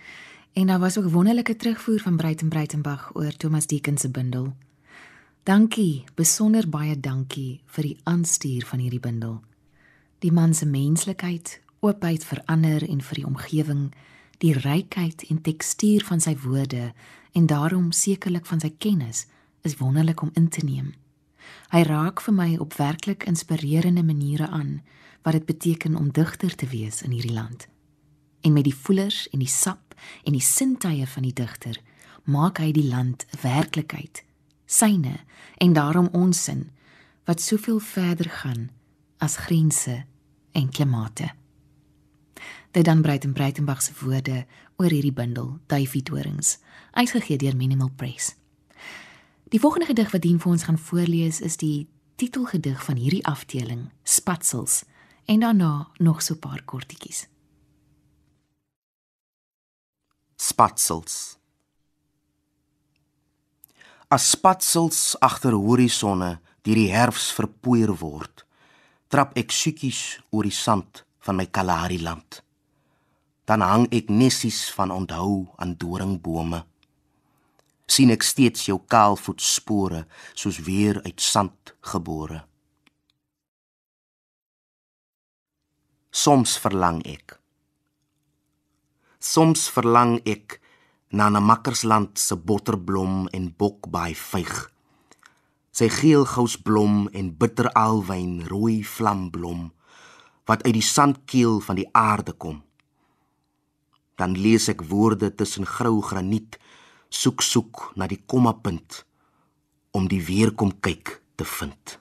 en 0.53 0.67
daar 0.67 0.79
was 0.79 0.99
ook 0.99 1.11
wonderlike 1.11 1.57
terugvoer 1.57 2.01
van 2.01 2.17
Breiten 2.17 2.49
Breitenberg 2.49 3.11
oor 3.15 3.37
Thomas 3.37 3.67
Deacon 3.67 3.99
se 3.99 4.11
bundel. 4.11 4.57
Dankie, 5.43 6.05
besonder 6.15 6.69
baie 6.69 7.01
dankie 7.01 7.61
vir 7.67 7.83
die 7.83 7.99
aanstuur 8.05 8.67
van 8.67 8.79
hierdie 8.79 9.01
bundel. 9.01 9.41
Die 10.19 10.33
man 10.33 10.55
se 10.55 10.67
menslikheid, 10.67 11.61
oopheid 11.81 12.25
vir 12.25 12.43
ander 12.45 12.85
en 12.89 13.01
vir 13.01 13.15
die 13.15 13.27
omgewing, 13.27 13.95
die 14.41 14.55
rykheid 14.57 15.27
en 15.29 15.43
tekstuur 15.45 16.05
van 16.09 16.21
sy 16.21 16.35
woorde 16.41 16.93
en 17.37 17.47
daarom 17.47 17.93
sekerlik 17.93 18.47
van 18.49 18.61
sy 18.61 18.73
kennis 18.79 19.27
is 19.63 19.77
wonderlik 19.77 20.23
om 20.25 20.31
in 20.35 20.49
te 20.49 20.65
neem. 20.65 20.95
Hy 21.71 21.83
raak 21.87 22.23
vir 22.25 22.35
my 22.35 22.49
op 22.63 22.75
werklik 22.79 23.27
inspirerende 23.29 24.03
maniere 24.03 24.49
aan 24.49 24.81
wat 25.23 25.37
dit 25.37 25.47
beteken 25.47 25.97
om 25.97 26.11
digter 26.13 26.55
te 26.57 26.67
wees 26.67 27.03
in 27.03 27.13
hierdie 27.13 27.37
land. 27.37 27.69
En 28.41 28.53
met 28.53 28.65
die 28.65 28.75
voelers 28.75 29.27
en 29.29 29.45
die 29.45 29.51
sap 29.51 29.95
en 30.25 30.33
die 30.33 30.45
sintuie 30.45 31.07
van 31.07 31.27
die 31.29 31.37
digter 31.37 31.77
maak 32.25 32.59
hy 32.59 32.73
die 32.73 32.89
land 32.89 33.27
'n 33.31 33.43
werklikheid, 33.43 34.25
syne 34.67 35.21
en 35.59 35.73
daarom 35.73 36.09
ons 36.13 36.45
sin 36.45 36.71
wat 37.25 37.41
soveel 37.41 37.79
verder 37.79 38.31
gaan 38.31 38.71
as 39.19 39.37
grense 39.37 40.05
en 40.53 40.69
klimate. 40.69 41.40
Dit 42.71 42.85
dan 42.85 43.03
Breiten 43.03 43.33
Breitenberg 43.33 43.83
se 43.83 43.93
woorde 43.99 44.47
oor 44.77 44.91
hierdie 44.91 45.13
bundel, 45.13 45.59
Duifie 45.67 46.03
Dorings, 46.03 46.59
uitgegee 46.91 47.37
deur 47.37 47.57
Minimal 47.57 47.91
Press. 47.97 48.37
Die 49.51 49.61
volgende 49.61 49.87
gedig 49.87 50.11
wat 50.11 50.23
Dien 50.23 50.39
vir 50.39 50.53
ons 50.53 50.63
gaan 50.63 50.79
voorlees 50.79 51.41
is 51.41 51.57
die 51.59 51.89
titelgedig 52.15 52.85
van 52.85 52.97
hierdie 52.97 53.25
afdeling, 53.27 53.89
Spatsels, 54.03 54.85
en 55.27 55.43
daarna 55.43 55.89
nog 55.99 56.23
so 56.23 56.35
'n 56.35 56.39
paar 56.39 56.63
kortetjies. 56.65 57.27
Spatsels. 60.37 61.39
As 64.09 64.31
spatsels 64.31 65.17
agter 65.19 65.53
horisonne 65.53 66.41
deur 66.63 66.75
die 66.75 66.91
herfs 66.93 67.33
verpoeier 67.33 67.99
word, 67.99 68.47
trap 69.09 69.37
ek 69.37 69.51
siekies 69.51 70.21
oor 70.31 70.43
die 70.43 70.55
sand 70.55 71.05
van 71.19 71.37
my 71.37 71.47
Kalahari 71.47 72.03
land. 72.03 72.43
Dan 73.51 73.67
hang 73.67 73.89
ek 73.91 74.13
nessies 74.15 74.69
van 74.79 74.95
onthou 74.95 75.49
aan 75.59 75.75
doringbome 75.75 76.63
sien 77.91 78.13
ek 78.15 78.23
steeds 78.23 78.69
jou 78.69 78.79
kaalvoetspore 78.93 80.05
soos 80.39 80.61
weer 80.67 81.01
uit 81.03 81.19
sand 81.21 81.75
gebore. 81.93 82.45
Soms 86.11 86.57
verlang 86.63 87.03
ek. 87.07 87.37
Soms 89.19 89.67
verlang 89.75 90.19
ek 90.25 90.61
na 91.11 91.27
'n 91.29 91.43
makkersland 91.43 92.19
se 92.19 92.37
botterblom 92.37 93.29
en 93.37 93.55
bokbaai 93.59 94.15
vyg. 94.15 94.71
Sy 95.73 95.89
geelgousblom 95.89 97.09
en 97.13 97.37
bitteralwyn 97.37 98.47
rooi 98.47 98.83
vlamblom 98.85 99.73
wat 100.47 100.63
uit 100.67 100.75
die 100.75 100.91
sandkeel 100.97 101.61
van 101.61 101.77
die 101.77 101.89
aarde 101.93 102.33
kom. 102.33 102.63
Dan 104.21 104.37
lees 104.37 104.69
ek 104.69 104.85
woorde 104.91 105.31
tussen 105.33 105.65
grou 105.65 106.03
graniet 106.05 106.59
soek 107.09 107.41
soek 107.43 107.87
na 107.97 108.07
die 108.07 108.21
kommapunt 108.29 109.01
om 109.97 110.07
die 110.13 110.21
weerkom 110.23 110.75
kyk 110.85 111.17
te 111.41 111.47
vind. 111.49 111.97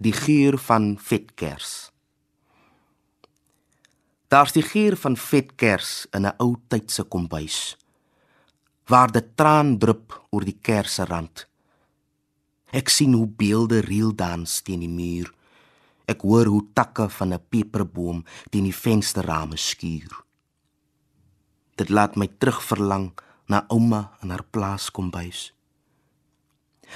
Die 0.00 0.16
geur 0.16 0.58
van 0.58 0.96
vetkers. 0.98 1.90
Daar's 4.30 4.54
die 4.56 4.64
geur 4.64 4.96
van 4.96 5.16
vetkers 5.16 6.06
in 6.16 6.26
'n 6.26 6.34
ou 6.38 6.56
tydse 6.68 7.04
kombuis 7.04 7.76
waar 8.90 9.12
dit 9.12 9.36
traan 9.36 9.78
drup 9.78 10.26
oor 10.30 10.44
die 10.44 10.58
kerserand. 10.60 11.46
Ek 12.74 12.88
sien 12.88 13.12
hoe 13.14 13.26
beelde 13.26 13.80
reel 13.86 14.14
dans 14.14 14.62
teen 14.62 14.80
die 14.80 14.90
muur. 14.90 15.30
Ek 16.10 16.24
hoor 16.26 16.50
hoe 16.50 16.64
takke 16.74 17.06
van 17.08 17.32
'n 17.32 17.44
peperboom 17.48 18.24
teen 18.50 18.66
die 18.66 18.74
vensterrame 18.74 19.56
skuur. 19.56 20.12
Dit 21.76 21.88
laat 21.88 22.16
my 22.16 22.28
terugverlang 22.38 23.12
na 23.46 23.64
ouma 23.68 24.18
in 24.22 24.30
haar 24.30 24.44
plaas 24.50 24.90
kombuis. 24.90 25.54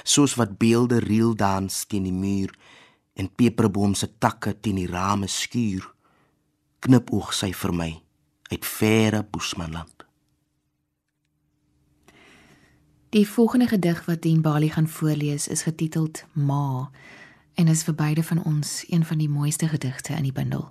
Soos 0.03 0.35
wat 0.35 0.57
beelde 0.57 0.99
reel 0.99 1.35
dans 1.35 1.85
teen 1.85 2.03
die 2.03 2.19
muur 2.25 2.51
en 3.13 3.35
peperboom 3.35 3.93
se 3.93 4.17
takke 4.17 4.59
teen 4.59 4.75
die 4.75 4.91
rame 4.91 5.27
skuur, 5.27 5.93
knipoog 6.79 7.33
sy 7.33 7.53
vir 7.53 7.73
my 7.73 7.91
uit 8.51 8.65
verre 8.65 9.23
Boesmanland. 9.23 10.05
Die 13.15 13.27
volgende 13.27 13.67
gedig 13.67 14.05
wat 14.05 14.21
Dien 14.21 14.41
Bali 14.41 14.69
gaan 14.69 14.87
voorlees 14.87 15.47
is 15.47 15.63
getiteld 15.63 16.25
Ma 16.33 16.91
en 17.55 17.67
is 17.67 17.83
vir 17.87 17.95
beide 17.95 18.23
van 18.23 18.43
ons 18.43 18.83
een 18.89 19.05
van 19.05 19.17
die 19.17 19.29
mooiste 19.29 19.67
gedigte 19.67 20.13
in 20.13 20.27
die 20.27 20.35
bundel. 20.35 20.67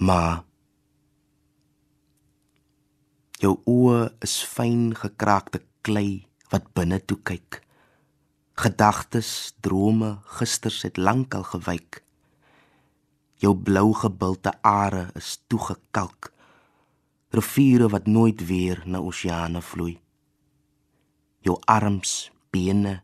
Ma 0.00 0.44
Jou 3.40 3.54
oë 3.64 4.00
is 4.20 4.34
fyn 4.44 4.90
gekraakte 4.92 5.62
klei 5.80 6.26
wat 6.52 6.66
binne 6.76 6.98
toe 7.00 7.16
kyk. 7.24 7.62
Gedagtes, 8.60 9.54
drome, 9.64 10.18
gisters 10.36 10.82
het 10.84 11.00
lankal 11.00 11.46
gewyk. 11.48 12.02
Jou 13.40 13.54
blou 13.56 13.94
gebulte 13.96 14.52
are 14.60 15.06
is 15.16 15.38
toegekalk. 15.48 16.28
Riviere 17.32 17.88
wat 17.88 18.10
nooit 18.12 18.44
weer 18.44 18.82
na 18.84 19.00
oseane 19.00 19.62
vloei. 19.64 19.96
Jou 21.40 21.56
arms, 21.64 22.28
bene 22.52 22.98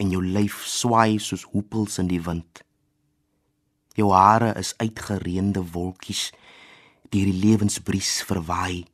en 0.00 0.12
jou 0.14 0.22
lyf 0.24 0.62
swaai 0.64 1.18
soos 1.20 1.44
hoepels 1.52 1.98
in 2.00 2.08
die 2.08 2.22
wind. 2.24 2.62
Jou 3.98 4.12
hare 4.14 4.54
is 4.56 4.72
uitgereende 4.80 5.62
wolkies 5.74 6.30
deur 7.10 7.28
die 7.28 7.40
lewensbries 7.42 8.20
verwaai. 8.24 8.86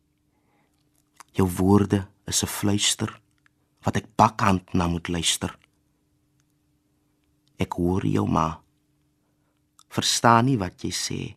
Jou 1.37 1.47
woorde 1.59 2.07
is 2.27 2.43
'n 2.43 2.51
fluister 2.59 3.21
wat 3.85 3.97
ek 3.97 4.17
bakhand 4.17 4.75
na 4.75 4.89
moet 4.89 5.09
luister. 5.09 5.59
Ek 7.59 7.73
hoor 7.73 8.07
jou 8.07 8.27
ma. 8.27 8.61
Verstaan 9.89 10.45
nie 10.45 10.59
wat 10.59 10.83
jy 10.83 10.91
sê, 10.91 11.37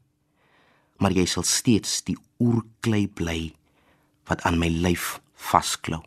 maar 0.98 1.12
jy 1.12 1.26
sal 1.26 1.44
steeds 1.44 2.02
die 2.02 2.18
oerklei 2.40 3.08
bly 3.08 3.54
wat 4.28 4.42
aan 4.42 4.60
my 4.60 4.70
lyf 4.70 5.22
vasklou. 5.36 6.04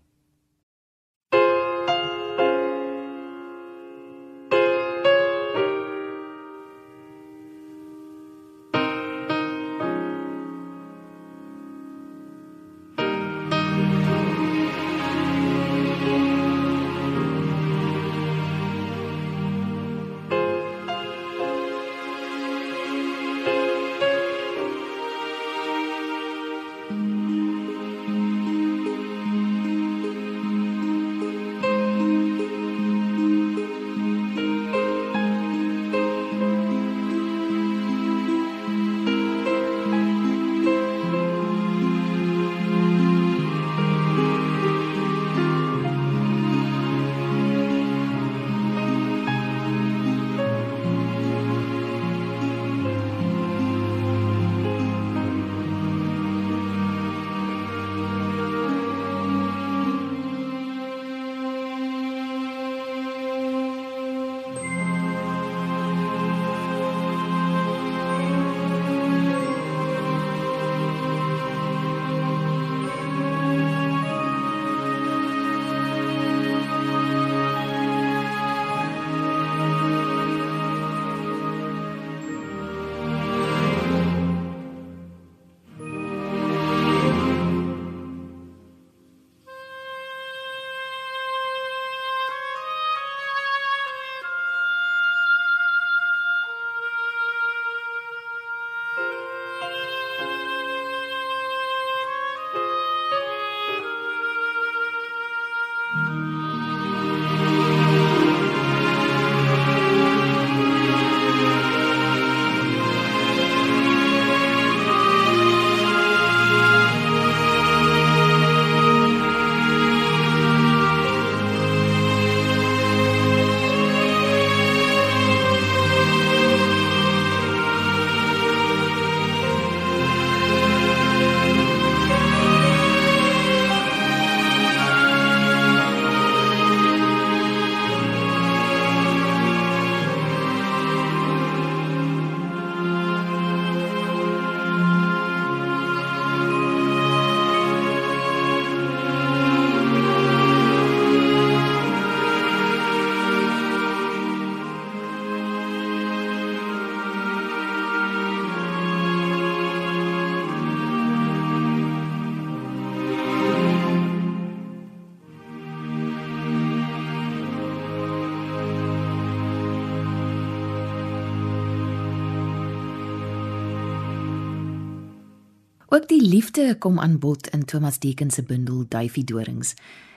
Ook 175.93 176.09
die 176.09 176.23
liefde 176.23 176.77
kom 176.79 176.99
aan 176.99 177.19
bod 177.19 177.49
in 177.53 177.65
Thomas 177.65 177.99
Deeken 177.99 178.31
se 178.31 178.43
bundel 178.43 178.85
Duifie 178.89 179.25
Dorings. 179.25 179.75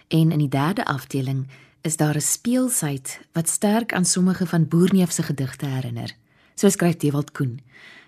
En 0.08 0.32
in 0.32 0.38
die 0.38 0.50
derde 0.50 0.86
afdeling 0.86 1.48
is 1.82 1.98
daar 1.98 2.16
'n 2.16 2.22
speelsheid 2.22 3.20
wat 3.32 3.50
sterk 3.50 3.94
aan 3.94 4.06
sommige 4.06 4.46
van 4.46 4.68
Boerneef 4.68 5.12
se 5.12 5.24
gedigte 5.24 5.66
herinner. 5.66 6.16
So 6.54 6.70
skryf 6.70 6.96
Dewald 6.96 7.32
Koen. 7.32 7.60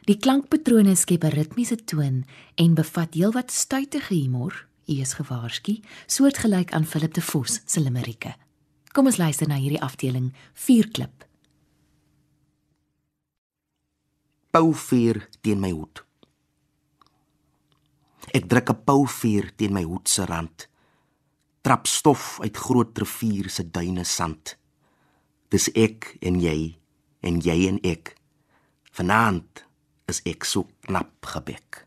Die 0.01 0.17
klankpatrone 0.17 0.95
skep 0.95 1.23
'n 1.23 1.27
ritmiese 1.27 1.83
toon 1.83 2.25
en 2.55 2.73
bevat 2.73 3.13
heelwat 3.13 3.51
stuitige 3.51 4.13
humor, 4.13 4.67
u 4.85 4.93
is 4.93 5.13
gewaarsku, 5.13 5.79
soortgelyk 6.05 6.71
aan 6.73 6.85
Philip 6.85 7.13
de 7.13 7.21
Vos 7.21 7.61
se 7.65 7.79
limerieke. 7.79 8.35
Kom 8.91 9.05
ons 9.05 9.17
luister 9.17 9.47
na 9.47 9.55
hierdie 9.55 9.81
afdeling 9.81 10.33
Vuurklip. 10.53 11.27
Pouvuur 14.51 15.27
teen 15.41 15.59
my 15.59 15.71
hoed. 15.71 16.06
Ek 18.33 18.47
druk 18.47 18.69
'n 18.69 18.83
pouvuur 18.83 19.55
teen 19.55 19.73
my 19.73 19.83
hoed 19.83 20.07
se 20.07 20.25
rand 20.25 20.67
trap 21.67 21.87
stof 21.87 22.37
uit 22.39 22.57
groot 22.57 22.97
rivier 22.97 23.49
se 23.51 23.65
duine 23.67 24.05
sand. 24.07 24.53
Dis 25.51 25.67
ek 25.75 26.13
en 26.23 26.37
jy 26.39 26.77
en 27.27 27.41
jy 27.43 27.57
en 27.67 27.81
ek. 27.83 28.13
Vanaand 28.95 29.65
is 30.07 30.21
ek 30.23 30.47
so 30.47 30.63
knap 30.87 31.27
gebek. 31.27 31.81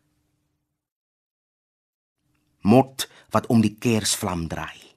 Mot 2.69 3.09
wat 3.33 3.49
om 3.49 3.65
die 3.65 3.73
kersvlam 3.81 4.51
draai. 4.53 4.90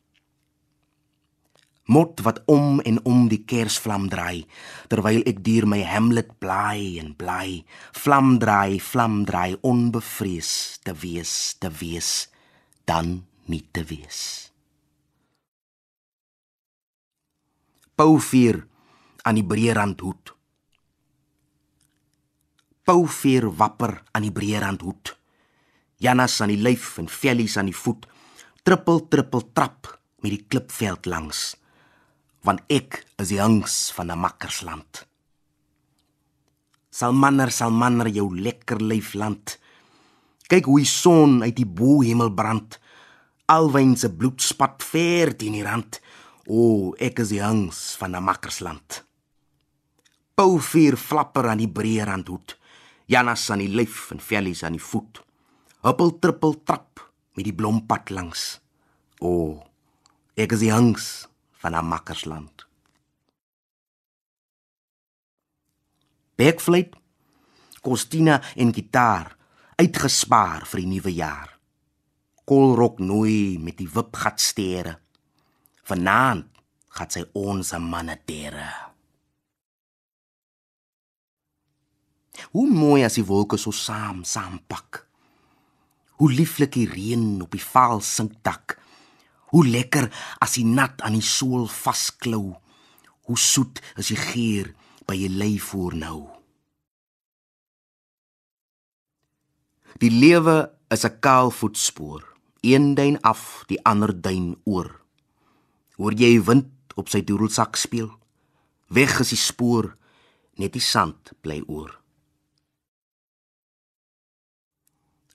Mot 1.86 2.22
wat 2.24 2.40
om 2.48 2.80
en 2.80 3.02
om 3.04 3.26
die 3.28 3.42
kersvlam 3.44 4.08
draai 4.08 4.46
terwyl 4.88 5.20
ek 5.28 5.42
deur 5.44 5.66
my 5.68 5.82
Hamlet 5.84 6.30
bly 6.40 7.00
en 7.02 7.12
bly. 7.20 7.64
Vlam 7.92 8.38
draai, 8.40 8.80
vlam 8.80 9.24
draai 9.28 9.58
onbevrees 9.60 10.80
te 10.84 10.96
wees, 10.96 11.56
te 11.60 11.68
wees 11.68 12.30
dan 12.88 13.26
nie 13.52 13.64
te 13.72 13.84
wees. 13.84 14.52
Pouvuur 18.00 18.62
aan 19.28 19.38
die 19.38 19.46
breë 19.48 19.76
rand 19.76 20.00
hoed. 20.02 20.32
Pouvuur 22.88 23.50
wapper 23.60 24.00
aan 24.12 24.26
die 24.26 24.34
breë 24.34 24.64
rand 24.64 24.82
hoed. 24.88 25.14
Janas 26.04 26.40
aan 26.42 26.52
die 26.52 26.64
lyf 26.64 26.98
en 27.00 27.12
vellies 27.12 27.58
aan 27.60 27.70
die 27.70 27.78
voet. 27.78 28.08
Trippel 28.64 29.04
trippel 29.12 29.46
trap 29.52 29.92
met 30.24 30.34
die 30.34 30.46
klipveld 30.48 31.06
langs. 31.12 31.54
Want 32.44 32.64
ek 32.68 33.06
is 33.24 33.32
die 33.32 33.40
hangs 33.40 33.92
van 33.96 34.12
'n 34.12 34.20
makkersland. 34.20 35.08
Salmanner 36.92 37.52
salmanner 37.52 38.08
jou 38.08 38.28
lekker 38.36 38.82
lyf 38.82 39.14
land. 39.14 39.58
Kyk 40.48 40.66
hoe 40.66 40.80
die 40.80 40.86
son 40.86 41.42
uit 41.42 41.56
die 41.56 41.66
bo 41.66 42.02
hemel 42.02 42.30
brand. 42.30 42.80
Alwyn 43.46 43.96
se 43.98 44.10
bloed 44.10 44.42
spat 44.42 44.84
ver 44.84 45.36
teen 45.36 45.54
die 45.54 45.64
rand. 45.64 46.02
O, 46.48 46.94
ek 47.00 47.20
is 47.20 47.30
die 47.30 47.42
hangs 47.42 47.96
van 47.96 48.16
'n 48.16 48.24
makkersland. 48.24 49.04
Pouvuur 50.36 50.98
flapper 50.98 51.50
aan 51.50 51.58
die 51.58 51.72
breë 51.72 52.06
randhoed. 52.06 52.58
Janas 53.06 53.50
aan 53.50 53.60
die 53.60 53.74
lyf 53.74 54.12
en 54.12 54.20
vellies 54.20 54.64
aan 54.64 54.78
die 54.78 54.82
voet. 54.92 55.22
Huppel 55.82 56.20
trippel 56.20 56.64
trap 56.64 57.12
met 57.36 57.46
die 57.46 57.56
blompad 57.56 58.10
langs. 58.10 58.60
O, 59.20 59.64
ek 60.36 60.52
is 60.52 60.60
die 60.60 60.72
hangs 60.72 61.28
van 61.64 61.76
'n 61.76 61.86
makkersland. 61.88 62.68
Backflip, 66.36 66.96
Costina 67.82 68.42
en 68.56 68.74
gitaar 68.74 69.38
uitgespaar 69.76 70.66
vir 70.68 70.80
die 70.80 70.88
nuwe 70.88 71.14
jaar. 71.14 71.60
Kolrok 72.46 73.00
nooi 73.00 73.60
met 73.60 73.78
die 73.78 73.90
wipgat 73.90 74.42
stere. 74.42 75.00
Vanaand 75.88 76.50
gaan 76.88 77.10
sy 77.10 77.24
ons 77.34 77.72
manne 77.80 78.18
tere. 78.26 78.68
Hoe 82.52 82.68
mooi 82.70 83.04
as 83.06 83.16
die 83.20 83.26
wolke 83.26 83.58
so 83.58 83.72
saam 83.72 84.24
saam 84.24 84.60
pak. 84.68 85.08
Hoe 86.20 86.32
lieflik 86.32 86.74
die 86.74 86.90
reën 86.90 87.42
op 87.42 87.52
die 87.52 87.64
vaal 87.64 88.02
sinkdak. 88.02 88.78
Hoe 89.54 89.68
lekker 89.70 90.10
as 90.42 90.58
die 90.58 90.66
nat 90.66 91.02
aan 91.06 91.14
die 91.14 91.26
sool 91.26 91.68
vasklou. 91.70 92.56
Hoe 93.30 93.38
soet 93.38 93.82
is 94.02 94.10
die 94.10 94.18
geur 94.18 94.72
by 95.06 95.16
jou 95.20 95.30
lyf 95.30 95.70
voor 95.72 95.94
nou. 95.96 96.22
Die 100.02 100.10
lewe 100.10 100.74
is 100.90 101.06
'n 101.06 101.20
kaal 101.20 101.52
voetspoor, 101.52 102.24
een 102.62 102.96
duin 102.96 103.22
af, 103.22 103.64
die 103.68 103.80
ander 103.86 104.22
duin 104.22 104.58
oor. 104.64 105.02
Hoor 105.96 106.14
jy 106.14 106.42
wind 106.44 106.72
op 106.96 107.10
sy 107.10 107.22
doedelsak 107.24 107.76
speel? 107.76 108.10
Weg 108.88 109.20
is 109.20 109.30
die 109.30 109.38
spoor, 109.38 109.98
net 110.56 110.74
die 110.74 110.82
sand 110.82 111.32
bly 111.42 111.64
oor. 111.68 112.02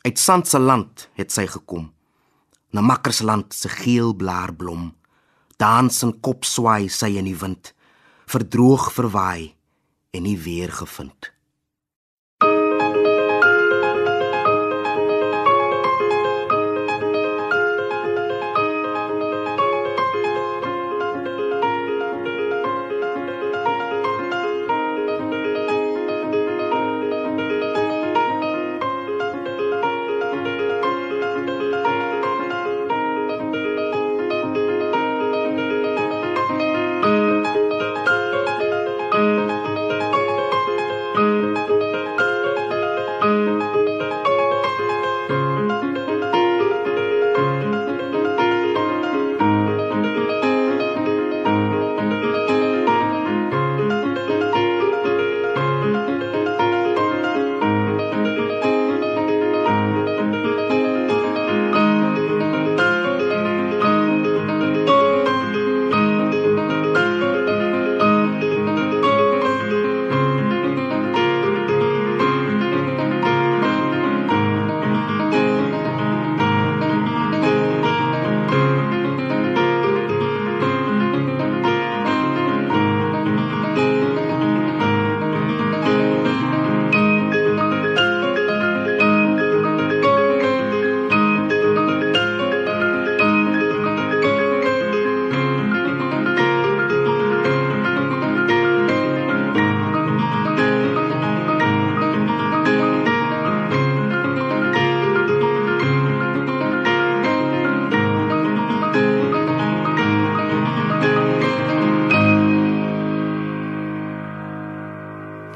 Uit 0.02 0.18
sand 0.18 0.48
se 0.48 0.58
land 0.58 1.08
het 1.14 1.32
sy 1.32 1.46
gekom. 1.46 1.97
Na 2.70 2.80
makkersland 2.80 3.54
se 3.54 3.68
geel 3.68 4.14
blaarblom. 4.14 4.92
Dans 5.56 6.02
en 6.02 6.12
kop 6.20 6.44
swaai 6.44 6.88
sy 6.88 7.16
in 7.18 7.26
die 7.26 7.38
wind, 7.38 7.72
verdroog 8.28 8.92
verwaai 8.92 9.54
en 10.14 10.22
nie 10.22 10.36
weer 10.38 10.72
gevind. 10.72 11.32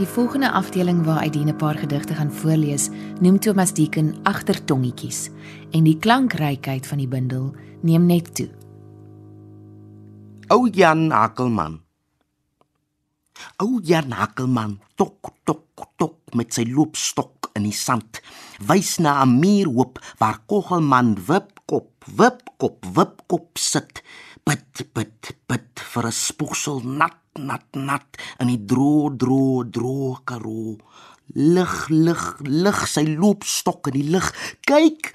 Volgende 0.07 0.51
afdeling 0.51 1.05
waar 1.05 1.19
Aidine 1.19 1.53
'n 1.53 1.57
paar 1.57 1.75
gedigte 1.75 2.15
gaan 2.15 2.33
voorlees, 2.33 2.88
noem 3.21 3.38
Thomas 3.38 3.73
Deeken 3.73 4.17
agtertongetjies 4.23 5.31
en 5.71 5.85
die 5.85 5.99
klankrykheid 5.99 6.87
van 6.87 6.99
die 6.99 7.09
bundel 7.09 7.55
neem 7.81 8.07
net 8.07 8.35
toe. 8.35 8.49
Ou 10.49 10.69
Jan 10.71 11.12
Akelman. 11.12 11.81
Ou 13.57 13.81
Jan 13.83 14.12
Hakkelman 14.12 14.81
tok 14.95 15.33
tok 15.45 15.88
tok 15.97 16.35
met 16.35 16.53
sy 16.55 16.65
loopstok 16.69 17.51
in 17.59 17.67
die 17.69 17.77
sand, 17.77 18.21
wys 18.69 18.99
na 18.99 19.23
'n 19.23 19.38
muurhoop 19.41 19.99
waar 20.19 20.38
Koggelman 20.47 21.17
wipkop, 21.29 22.05
wipkop, 22.17 22.85
wipkop 22.97 23.59
sit. 23.59 24.03
Bid, 24.45 24.93
bid, 24.95 25.37
bid 25.47 25.81
vir 25.93 26.07
'n 26.07 26.12
spoegsel 26.12 26.81
nat, 26.85 27.21
nat, 27.38 27.64
nat 27.77 28.21
in 28.42 28.51
die 28.53 28.61
droë, 28.68 29.14
droë, 29.21 29.68
droë 29.73 30.16
karoo. 30.29 30.77
Lig, 31.35 31.77
lig, 31.88 32.25
lig 32.45 32.83
sy 32.90 33.07
loopstok 33.09 33.92
in 33.92 34.01
die 34.01 34.11
lug. 34.16 34.29
Kyk! 34.68 35.14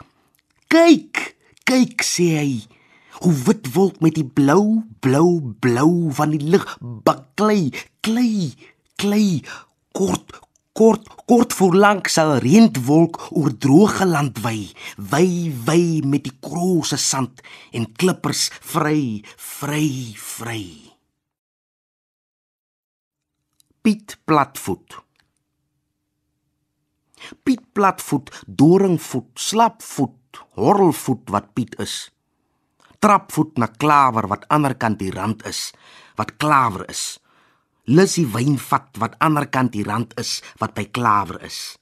Kyk! 0.71 1.23
Kyk 1.67 2.03
sê 2.06 2.32
hy. 2.39 2.58
Hoe 3.21 3.34
wit 3.47 3.69
wolk 3.73 4.01
met 4.06 4.15
die 4.15 4.25
blou, 4.25 4.84
blou, 5.01 5.53
blou 5.60 6.10
van 6.13 6.36
die 6.36 6.51
lug 6.53 6.65
baklei, 6.82 7.71
klei, 8.06 8.53
klei, 9.01 9.41
kort, 9.91 10.38
kort, 10.77 11.10
kort 11.25 11.56
voor 11.58 11.75
lank 11.75 12.12
sal 12.13 12.36
reentwolk 12.45 13.17
oor 13.34 13.56
droë 13.65 14.06
land 14.06 14.43
wy, 14.45 14.69
wy, 15.12 15.25
wy 15.65 15.80
met 16.06 16.30
die 16.30 16.36
krose 16.38 16.99
sand 17.01 17.41
en 17.73 17.89
klippers 17.97 18.51
vry, 18.62 19.23
vry, 19.36 19.88
vry. 20.15 20.87
Piet 23.88 24.17
platvoet. 24.26 24.97
Piet 27.43 27.62
platvoet, 27.71 28.43
doringvoet, 28.43 29.30
slapvoet, 29.39 30.39
horrelvoet 30.60 31.30
wat 31.32 31.54
Piet 31.54 31.80
is 31.80 31.93
trapvoet 33.00 33.58
na 33.62 33.67
klawer 33.67 34.28
wat 34.28 34.43
ander 34.52 34.73
kant 34.76 35.00
die 35.00 35.12
rand 35.13 35.45
is, 35.47 35.71
wat 36.19 36.34
klawer 36.41 36.84
is. 36.91 37.19
Lussie 37.88 38.26
wynvat 38.28 38.97
wat 39.00 39.15
ander 39.23 39.47
kant 39.47 39.71
die 39.71 39.86
rand 39.88 40.12
is, 40.19 40.41
wat 40.60 40.73
by 40.76 40.88
klawer 40.91 41.39
is. 41.47 41.78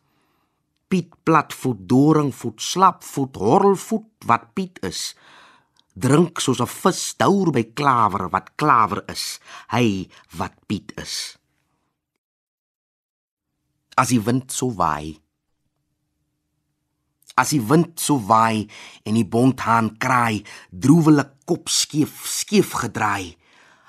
Piet 0.91 1.15
platvoet, 1.25 1.87
doringvoet, 1.89 2.61
slapvoet, 2.61 3.39
horrelvoet 3.41 4.27
wat 4.29 4.51
Piet 4.53 4.77
is. 4.85 5.15
Drink 5.95 6.39
soos 6.39 6.61
'n 6.61 6.67
vis 6.67 7.15
douer 7.17 7.51
by 7.51 7.63
klawer 7.73 8.29
wat 8.29 8.53
klawer 8.55 9.01
is, 9.09 9.39
hy 9.73 10.09
wat 10.37 10.53
Piet 10.67 10.93
is. 11.01 11.37
As 13.95 14.11
die 14.11 14.19
wind 14.25 14.51
so 14.51 14.73
waai, 14.75 15.15
As 17.35 17.51
die 17.51 17.59
wind 17.67 17.99
so 17.99 18.15
waai 18.29 18.63
en 19.03 19.17
die 19.17 19.27
bonthaan 19.27 19.89
kraai, 19.99 20.45
droewelik 20.71 21.33
kop 21.43 21.67
skief, 21.67 22.21
skief 22.31 22.71
gedraai. 22.79 23.35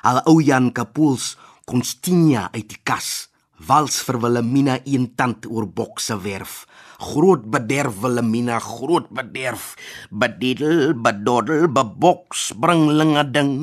Al 0.03 0.19
ou 0.27 0.40
Jan 0.42 0.73
Kapuls 0.75 1.37
Constinia 1.66 2.49
uit 2.55 2.66
die 2.73 2.81
kas, 2.83 3.29
wals 3.69 4.01
vir 4.07 4.19
Wilhelmina 4.23 4.81
een 4.83 5.09
tand 5.19 5.47
oor 5.47 5.69
bokse 5.71 6.19
werf. 6.23 6.64
Groot 6.99 7.47
bederf 7.51 8.01
Wilhelmina, 8.03 8.59
groot 8.62 9.07
bederf. 9.14 9.77
Bededel, 10.11 10.95
bedoddel, 10.99 11.69
beboks, 11.71 12.53
bringlinge 12.59 13.25
ding. 13.31 13.55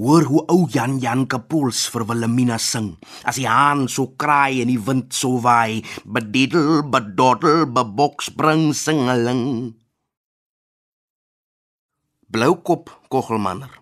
Hoor 0.00 0.24
hoe 0.24 0.40
ou 0.48 0.64
Jan 0.64 0.94
Jan 0.96 1.26
Kapuls 1.28 1.82
vir 1.92 2.06
Wilhelmina 2.08 2.56
sing. 2.56 2.94
As 3.28 3.36
die 3.36 3.44
haan 3.44 3.84
so 3.84 4.06
kraai 4.16 4.62
en 4.62 4.70
die 4.72 4.80
wind 4.80 5.12
so 5.12 5.36
waai, 5.44 5.82
bededel, 6.08 6.80
bedoddel, 6.88 7.66
beboks 7.68 8.30
bring 8.32 8.70
singeling. 8.72 9.74
Bloukop 12.32 12.88
Kogelmanner. 13.12 13.76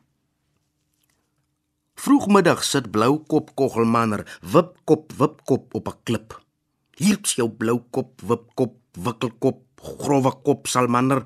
Vroegmiddag 1.94 2.66
sit 2.66 2.90
Bloukop 2.90 3.54
Kogelmanner 3.54 4.26
wipkop 4.42 5.14
wipkop 5.20 5.70
op 5.78 5.86
'n 5.86 5.98
klip. 6.02 6.34
Hier's 6.98 7.38
jou 7.38 7.48
Bloukop 7.48 8.26
wipkop 8.26 8.74
wikkelkop 8.98 9.62
growwe 10.02 10.32
kop 10.42 10.66
salmanner. 10.66 11.22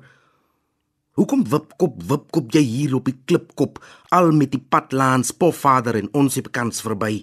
Hoekom 1.13 1.43
wipkop 1.45 1.99
wipkop 2.09 2.55
jy 2.55 2.63
hier 2.65 2.95
op 2.97 3.05
die 3.05 3.19
klipkop 3.29 3.77
al 4.17 4.31
met 4.33 4.49
die 4.55 4.61
padlaans 4.61 5.29
pofvader 5.37 5.99
en 5.99 6.09
ons 6.17 6.39
het 6.39 6.47
bekans 6.47 6.81
verby? 6.81 7.21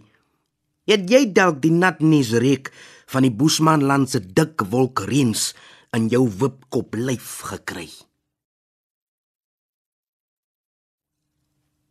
Het 0.87 1.09
jy 1.11 1.24
dalk 1.35 1.59
die 1.64 1.74
natnies 1.74 2.31
reek 2.38 2.70
van 3.11 3.26
die 3.26 3.35
Boesmanland 3.35 4.12
se 4.12 4.20
dik 4.22 4.62
wolkreens 4.70 5.50
in 5.96 6.07
jou 6.12 6.22
wipkop 6.42 6.94
lyf 6.94 7.40
gekry? 7.50 7.88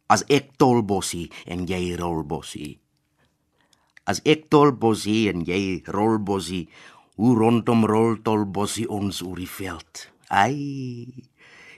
As 0.10 0.24
ek 0.32 0.56
tolbossie 0.58 1.28
en 1.46 1.68
jy 1.70 1.98
rolbossie. 2.00 2.78
As 4.08 4.24
ek 4.24 4.48
tolbossie 4.50 5.28
en 5.34 5.44
jy 5.46 5.84
rolbossie, 5.86 6.64
hoe 7.20 7.36
rondom 7.36 7.84
rol 7.86 8.16
tolbossie 8.24 8.88
ons 8.88 9.20
oor 9.22 9.44
die 9.44 9.52
veld. 9.52 10.08
Ai 10.32 11.29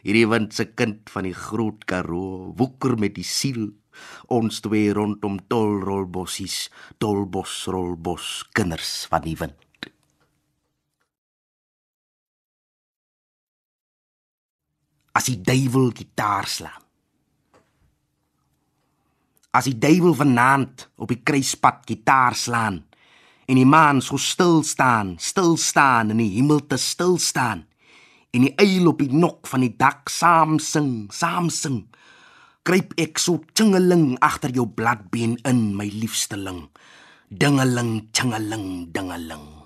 hierdie 0.06 0.28
wind 0.30 0.54
se 0.56 0.72
kind 0.74 1.10
van 1.14 1.28
die 1.28 1.36
groot 1.38 1.86
Karoo, 1.90 2.52
woeker 2.58 2.98
met 3.00 3.16
die 3.18 3.28
siel. 3.28 3.70
Ons 4.32 4.62
twee 4.64 4.94
rondom 4.96 5.38
tolrolbossies, 5.52 6.70
tolbosrolbos, 7.02 8.48
kinders 8.56 9.06
van 9.12 9.26
die 9.26 9.36
wind. 9.38 9.58
As 15.12 15.28
die 15.28 15.42
duiwel 15.44 15.92
gitaar 15.92 16.48
slaan. 16.48 16.80
As 19.52 19.68
die 19.68 19.76
duiwel 19.76 20.16
vanaand 20.16 20.88
op 21.04 21.12
die 21.12 21.20
kruispad 21.20 21.84
gitaar 21.90 22.38
slaan 22.40 22.80
en 23.52 23.58
die 23.60 23.68
maan 23.68 24.00
so 24.00 24.16
stil 24.16 24.62
staan, 24.64 25.18
stil 25.20 25.58
staan 25.60 26.14
in 26.14 26.22
die 26.24 26.30
hemel 26.38 26.62
te 26.72 26.78
stil 26.80 27.18
staan 27.20 27.66
en 28.32 28.48
die 28.48 28.54
eil 28.60 28.88
op 28.92 29.02
die 29.04 29.12
nok 29.12 29.48
van 29.52 29.66
die 29.66 29.74
dak 29.78 30.10
saam 30.12 30.60
sing, 30.60 31.10
saam 31.12 31.50
sing. 31.52 31.84
Kruip 32.64 32.94
ek 33.02 33.20
so 33.20 33.42
tingeling 33.58 34.16
agter 34.24 34.54
jou 34.56 34.68
bladbeen 34.68 35.38
in, 35.50 35.72
my 35.76 35.90
liefsteling. 35.92 36.68
Dingeling, 37.32 38.08
tingeling, 38.14 38.92
dingeling. 38.94 39.61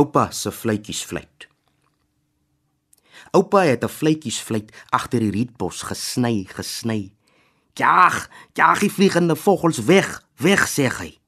Oupa 0.00 0.30
se 0.32 0.48
fluitjies 0.52 1.02
fluit. 1.04 1.48
Oupa 3.36 3.60
het 3.68 3.84
'n 3.84 3.96
fluitjies 3.98 4.40
fluit 4.40 4.72
agter 4.88 5.20
die 5.20 5.30
rietbos 5.30 5.82
gesny, 5.82 6.46
gesny. 6.48 7.12
"Jag, 7.74 8.30
jag 8.52 8.78
die 8.78 8.92
vliegende 8.92 9.36
vogels 9.36 9.78
weg, 9.78 10.24
weg," 10.36 10.68
sê 10.68 10.88
hy. 10.98 11.18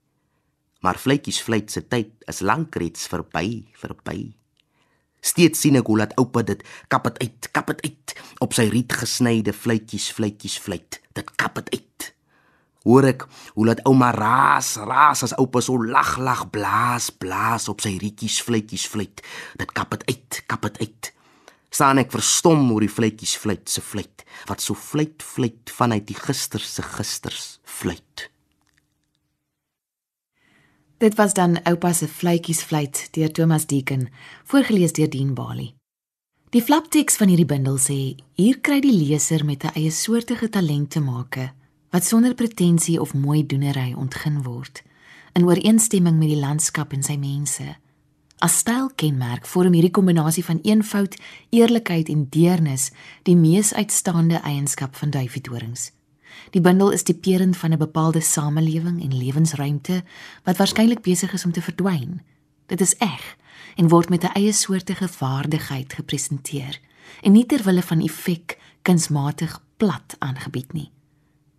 Maar 0.81 0.99
fluitjies 0.99 1.43
fluit 1.43 1.71
se 1.71 1.89
tyd 1.89 2.11
is 2.27 2.41
lank 2.41 2.75
reeds 2.75 3.07
verby, 3.07 3.69
verby. 3.73 4.33
Steeds 5.21 5.61
sien 5.61 5.77
ek 5.77 5.87
hoe 5.87 5.99
laat 5.99 6.17
oupa 6.17 6.43
dit 6.43 6.65
kap 6.89 7.05
dit 7.05 7.19
uit, 7.19 7.51
kap 7.51 7.67
dit 7.67 7.83
uit 7.83 8.21
op 8.39 8.53
sy 8.53 8.69
riet 8.69 8.93
gesnyde 8.93 9.53
fluitjies, 9.53 10.11
fluitjies 10.13 10.59
fluit. 10.59 11.01
Dit 11.13 11.37
kap 11.37 11.55
dit 11.55 11.71
uit. 11.71 11.92
Hoor 12.83 13.07
ek 13.12 13.27
hoe 13.55 13.66
laat 13.68 13.83
ouma 13.87 14.11
raas, 14.14 14.75
raas 14.83 15.23
as 15.23 15.35
oupa 15.38 15.62
so 15.62 15.79
lag 15.79 16.16
lag 16.18 16.49
blaas, 16.51 17.11
blaas 17.14 17.68
op 17.71 17.83
sy 17.85 17.95
rietjies, 18.03 18.40
fluitjies 18.42 18.88
fluit. 18.90 19.23
Dit 19.59 19.75
kap 19.77 19.95
dit 19.95 20.09
uit, 20.11 20.40
kap 20.51 20.66
dit 20.66 20.83
uit. 20.88 21.12
Staan 21.73 22.03
ek 22.03 22.11
verstom 22.12 22.66
oor 22.75 22.83
die 22.85 22.90
fluitjies 22.92 23.37
fluit 23.40 23.64
se 23.71 23.81
fluit 23.81 24.27
wat 24.49 24.62
so 24.64 24.75
fluit 24.75 25.23
fluit 25.23 25.71
vanuit 25.71 26.05
die 26.09 26.18
gister 26.18 26.61
se 26.61 26.83
gisters 26.83 27.61
fluit. 27.64 28.29
Dit 31.03 31.16
was 31.18 31.35
dan 31.35 31.59
oupa 31.66 31.92
se 31.95 32.09
fluitjies 32.09 32.62
fluit 32.66 33.07
deur 33.14 33.31
Thomas 33.33 33.66
Deeken, 33.66 34.09
voorgeles 34.47 34.95
deur 34.99 35.11
Dean 35.11 35.33
Bali. 35.35 35.73
Die 36.53 36.62
flapteks 36.62 37.16
van 37.16 37.33
hierdie 37.33 37.49
bundel 37.49 37.79
sê: 37.81 38.16
"Hier 38.37 38.61
kry 38.61 38.81
die 38.81 38.92
leser 38.92 39.45
met 39.45 39.64
'n 39.64 39.75
eie 39.75 39.90
soortige 39.90 40.49
talent 40.49 40.90
te 40.90 41.01
make 41.01 41.53
wat 41.93 42.05
sonder 42.09 42.35
pretensie 42.35 43.01
of 43.01 43.15
mooi 43.15 43.47
doenery 43.47 43.93
ontgin 43.93 44.43
word 44.43 44.83
in 45.33 45.47
ooreenstemming 45.47 46.19
met 46.19 46.29
die 46.29 46.41
landskap 46.41 46.93
en 46.93 47.03
sy 47.03 47.17
mense." 47.17 47.77
As 48.43 48.57
stylkenmerk 48.59 49.47
vorm 49.47 49.77
hierdie 49.77 49.95
kombinasie 49.95 50.43
van 50.43 50.59
eenvoud, 50.67 51.15
eerlikheid 51.55 52.09
en 52.11 52.27
deernis 52.29 52.89
die 53.23 53.37
mees 53.39 53.71
uitstaande 53.75 54.41
eienskap 54.43 54.97
van 54.99 55.13
duifiedorings. 55.15 55.93
Die 56.51 56.61
bundel 56.61 56.91
is 56.91 57.07
tipeerend 57.07 57.57
van 57.57 57.73
'n 57.73 57.79
bepaalde 57.79 58.21
samelewing 58.21 59.03
en 59.03 59.17
lewensruimte 59.17 60.03
wat 60.45 60.57
waarskynlik 60.57 61.03
besig 61.03 61.33
is 61.33 61.45
om 61.45 61.53
te 61.53 61.63
verdwyn. 61.63 62.21
Dit 62.67 62.81
is 62.81 62.97
eg 62.97 63.37
en 63.77 63.88
word 63.88 64.09
met 64.09 64.25
'n 64.25 64.35
eie 64.35 64.53
soortige 64.53 65.09
waardigheid 65.19 65.93
gepresenteer 65.93 66.81
en 67.23 67.33
nie 67.33 67.47
ter 67.47 67.63
wille 67.63 67.83
van 67.83 68.01
effek 68.01 68.59
kunsmatig 68.83 69.65
plat 69.77 70.17
aangebied 70.19 70.73
nie. 70.73 70.90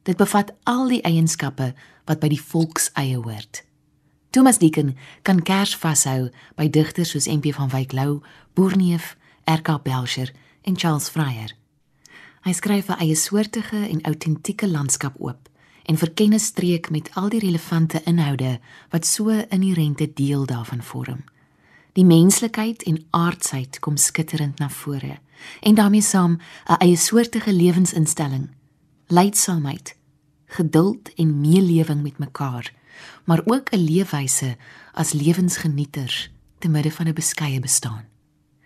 Dit 0.03 0.17
bevat 0.17 0.53
al 0.63 0.87
die 0.87 1.01
eienskappe 1.01 1.73
wat 2.05 2.19
by 2.19 2.27
die 2.27 2.41
volkseie 2.41 3.17
hoort. 3.17 3.63
Thomas 4.33 4.57
Deeken 4.57 4.95
kan 5.21 5.43
kers 5.45 5.75
vashou 5.77 6.29
by 6.57 6.67
digters 6.69 7.13
soos 7.13 7.27
MP 7.29 7.53
van 7.53 7.69
Wyk 7.69 7.93
Lou, 7.93 8.21
Boerneef, 8.53 9.15
R.K. 9.45 9.83
Belcher 9.83 10.31
en 10.63 10.77
Charles 10.77 11.09
Fryer. 11.09 11.53
Hy 12.43 12.51
skryf 12.51 12.89
'n 12.89 12.99
eie 12.99 13.15
soortige 13.15 13.87
en 13.87 14.01
autentieke 14.01 14.67
landskap 14.67 15.15
oop 15.19 15.49
en 15.85 15.97
verken 15.97 16.33
'n 16.33 16.39
streek 16.39 16.89
met 16.89 17.09
al 17.13 17.29
die 17.29 17.39
relevante 17.39 18.01
inhoude 18.03 18.59
wat 18.89 19.05
so 19.05 19.29
inherente 19.29 20.13
deel 20.13 20.45
daarvan 20.45 20.83
vorm. 20.83 21.23
Die 21.93 22.05
menslikheid 22.05 22.83
en 22.83 23.05
aardsheid 23.09 23.79
kom 23.79 23.97
skitterend 23.97 24.59
na 24.59 24.69
vore 24.69 25.19
en 25.61 25.75
daarmee 25.75 26.01
saam 26.01 26.39
'n 26.65 26.75
eie 26.79 26.97
soortige 26.97 27.53
lewensinstelling, 27.53 28.49
leidsaamheid, 29.13 29.95
geduld 30.45 31.13
en 31.15 31.39
meelewing 31.41 32.01
met 32.01 32.17
mekaar, 32.17 32.73
maar 33.25 33.41
ook 33.45 33.69
'n 33.71 33.77
leefwyse 33.77 34.55
as 34.93 35.13
lewensgenieters 35.13 36.31
te 36.59 36.69
midde 36.69 36.91
van 36.91 37.07
'n 37.07 37.13
beskeie 37.13 37.59
bestaan. 37.59 38.05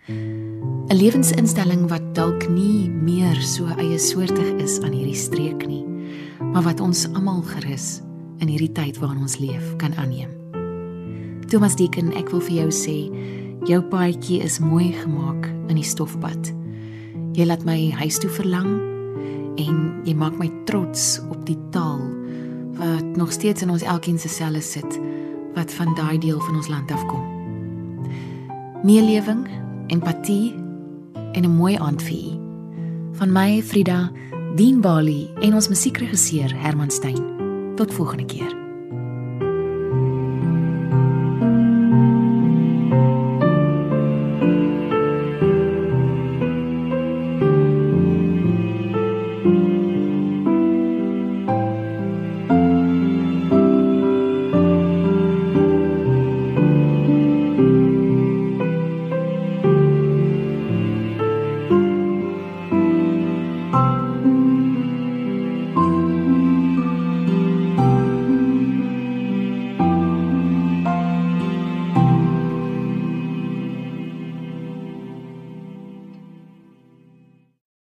'n 0.08 0.96
Lewensinstelling 0.96 1.88
wat 1.88 2.14
dalk 2.14 2.48
nie 2.48 2.88
meer 2.88 3.36
so 3.42 3.66
eie 3.66 3.98
soortig 3.98 4.50
is 4.56 4.80
aan 4.80 4.92
hierdie 4.92 5.14
streek 5.14 5.66
nie, 5.66 5.84
maar 6.52 6.62
wat 6.62 6.80
ons 6.80 7.06
almal 7.12 7.42
gerus 7.42 8.00
in 8.38 8.48
hierdie 8.48 8.72
tyd 8.72 8.98
waarin 8.98 9.20
ons 9.20 9.38
leef 9.38 9.76
kan 9.76 9.94
aanneem. 9.94 10.30
Thomas 11.46 11.76
Deeken, 11.76 12.12
ek 12.12 12.30
wil 12.30 12.40
vir 12.40 12.54
jou 12.54 12.70
sê, 12.70 13.10
jou 13.64 13.82
paadjie 13.82 14.42
is 14.42 14.58
mooi 14.58 14.92
gemaak 14.92 15.46
in 15.68 15.74
die 15.74 15.84
stofpad. 15.84 16.52
Jy 17.32 17.44
laat 17.44 17.64
my 17.64 17.90
huis 17.90 18.18
toe 18.18 18.30
verlang 18.30 18.97
en 19.58 19.78
jy 20.06 20.14
maak 20.14 20.38
my 20.38 20.48
trots 20.68 21.18
op 21.28 21.42
die 21.48 21.58
taal 21.74 22.02
wat 22.78 23.16
nog 23.18 23.32
steeds 23.34 23.64
in 23.66 23.72
ons 23.74 23.82
elkeen 23.82 24.18
se 24.18 24.30
selle 24.30 24.62
sit 24.62 24.98
wat 25.56 25.72
van 25.74 25.94
daai 25.98 26.18
deel 26.22 26.38
van 26.40 26.60
ons 26.60 26.68
land 26.70 26.90
afkom. 26.94 27.24
Meelewing 28.86 29.48
empatie 29.90 30.54
en 31.32 31.42
'n 31.44 31.56
mooi 31.56 31.76
aand 31.76 32.02
vir 32.02 32.16
u. 32.16 32.38
Van 33.12 33.32
my 33.32 33.62
Frida, 33.62 34.10
Dean 34.54 34.80
Bali 34.80 35.30
en 35.40 35.54
ons 35.54 35.68
musiekregisseur 35.68 36.54
Herman 36.54 36.90
Stein. 36.90 37.22
Tot 37.74 37.94
volgende 37.94 38.24
keer. 38.24 38.57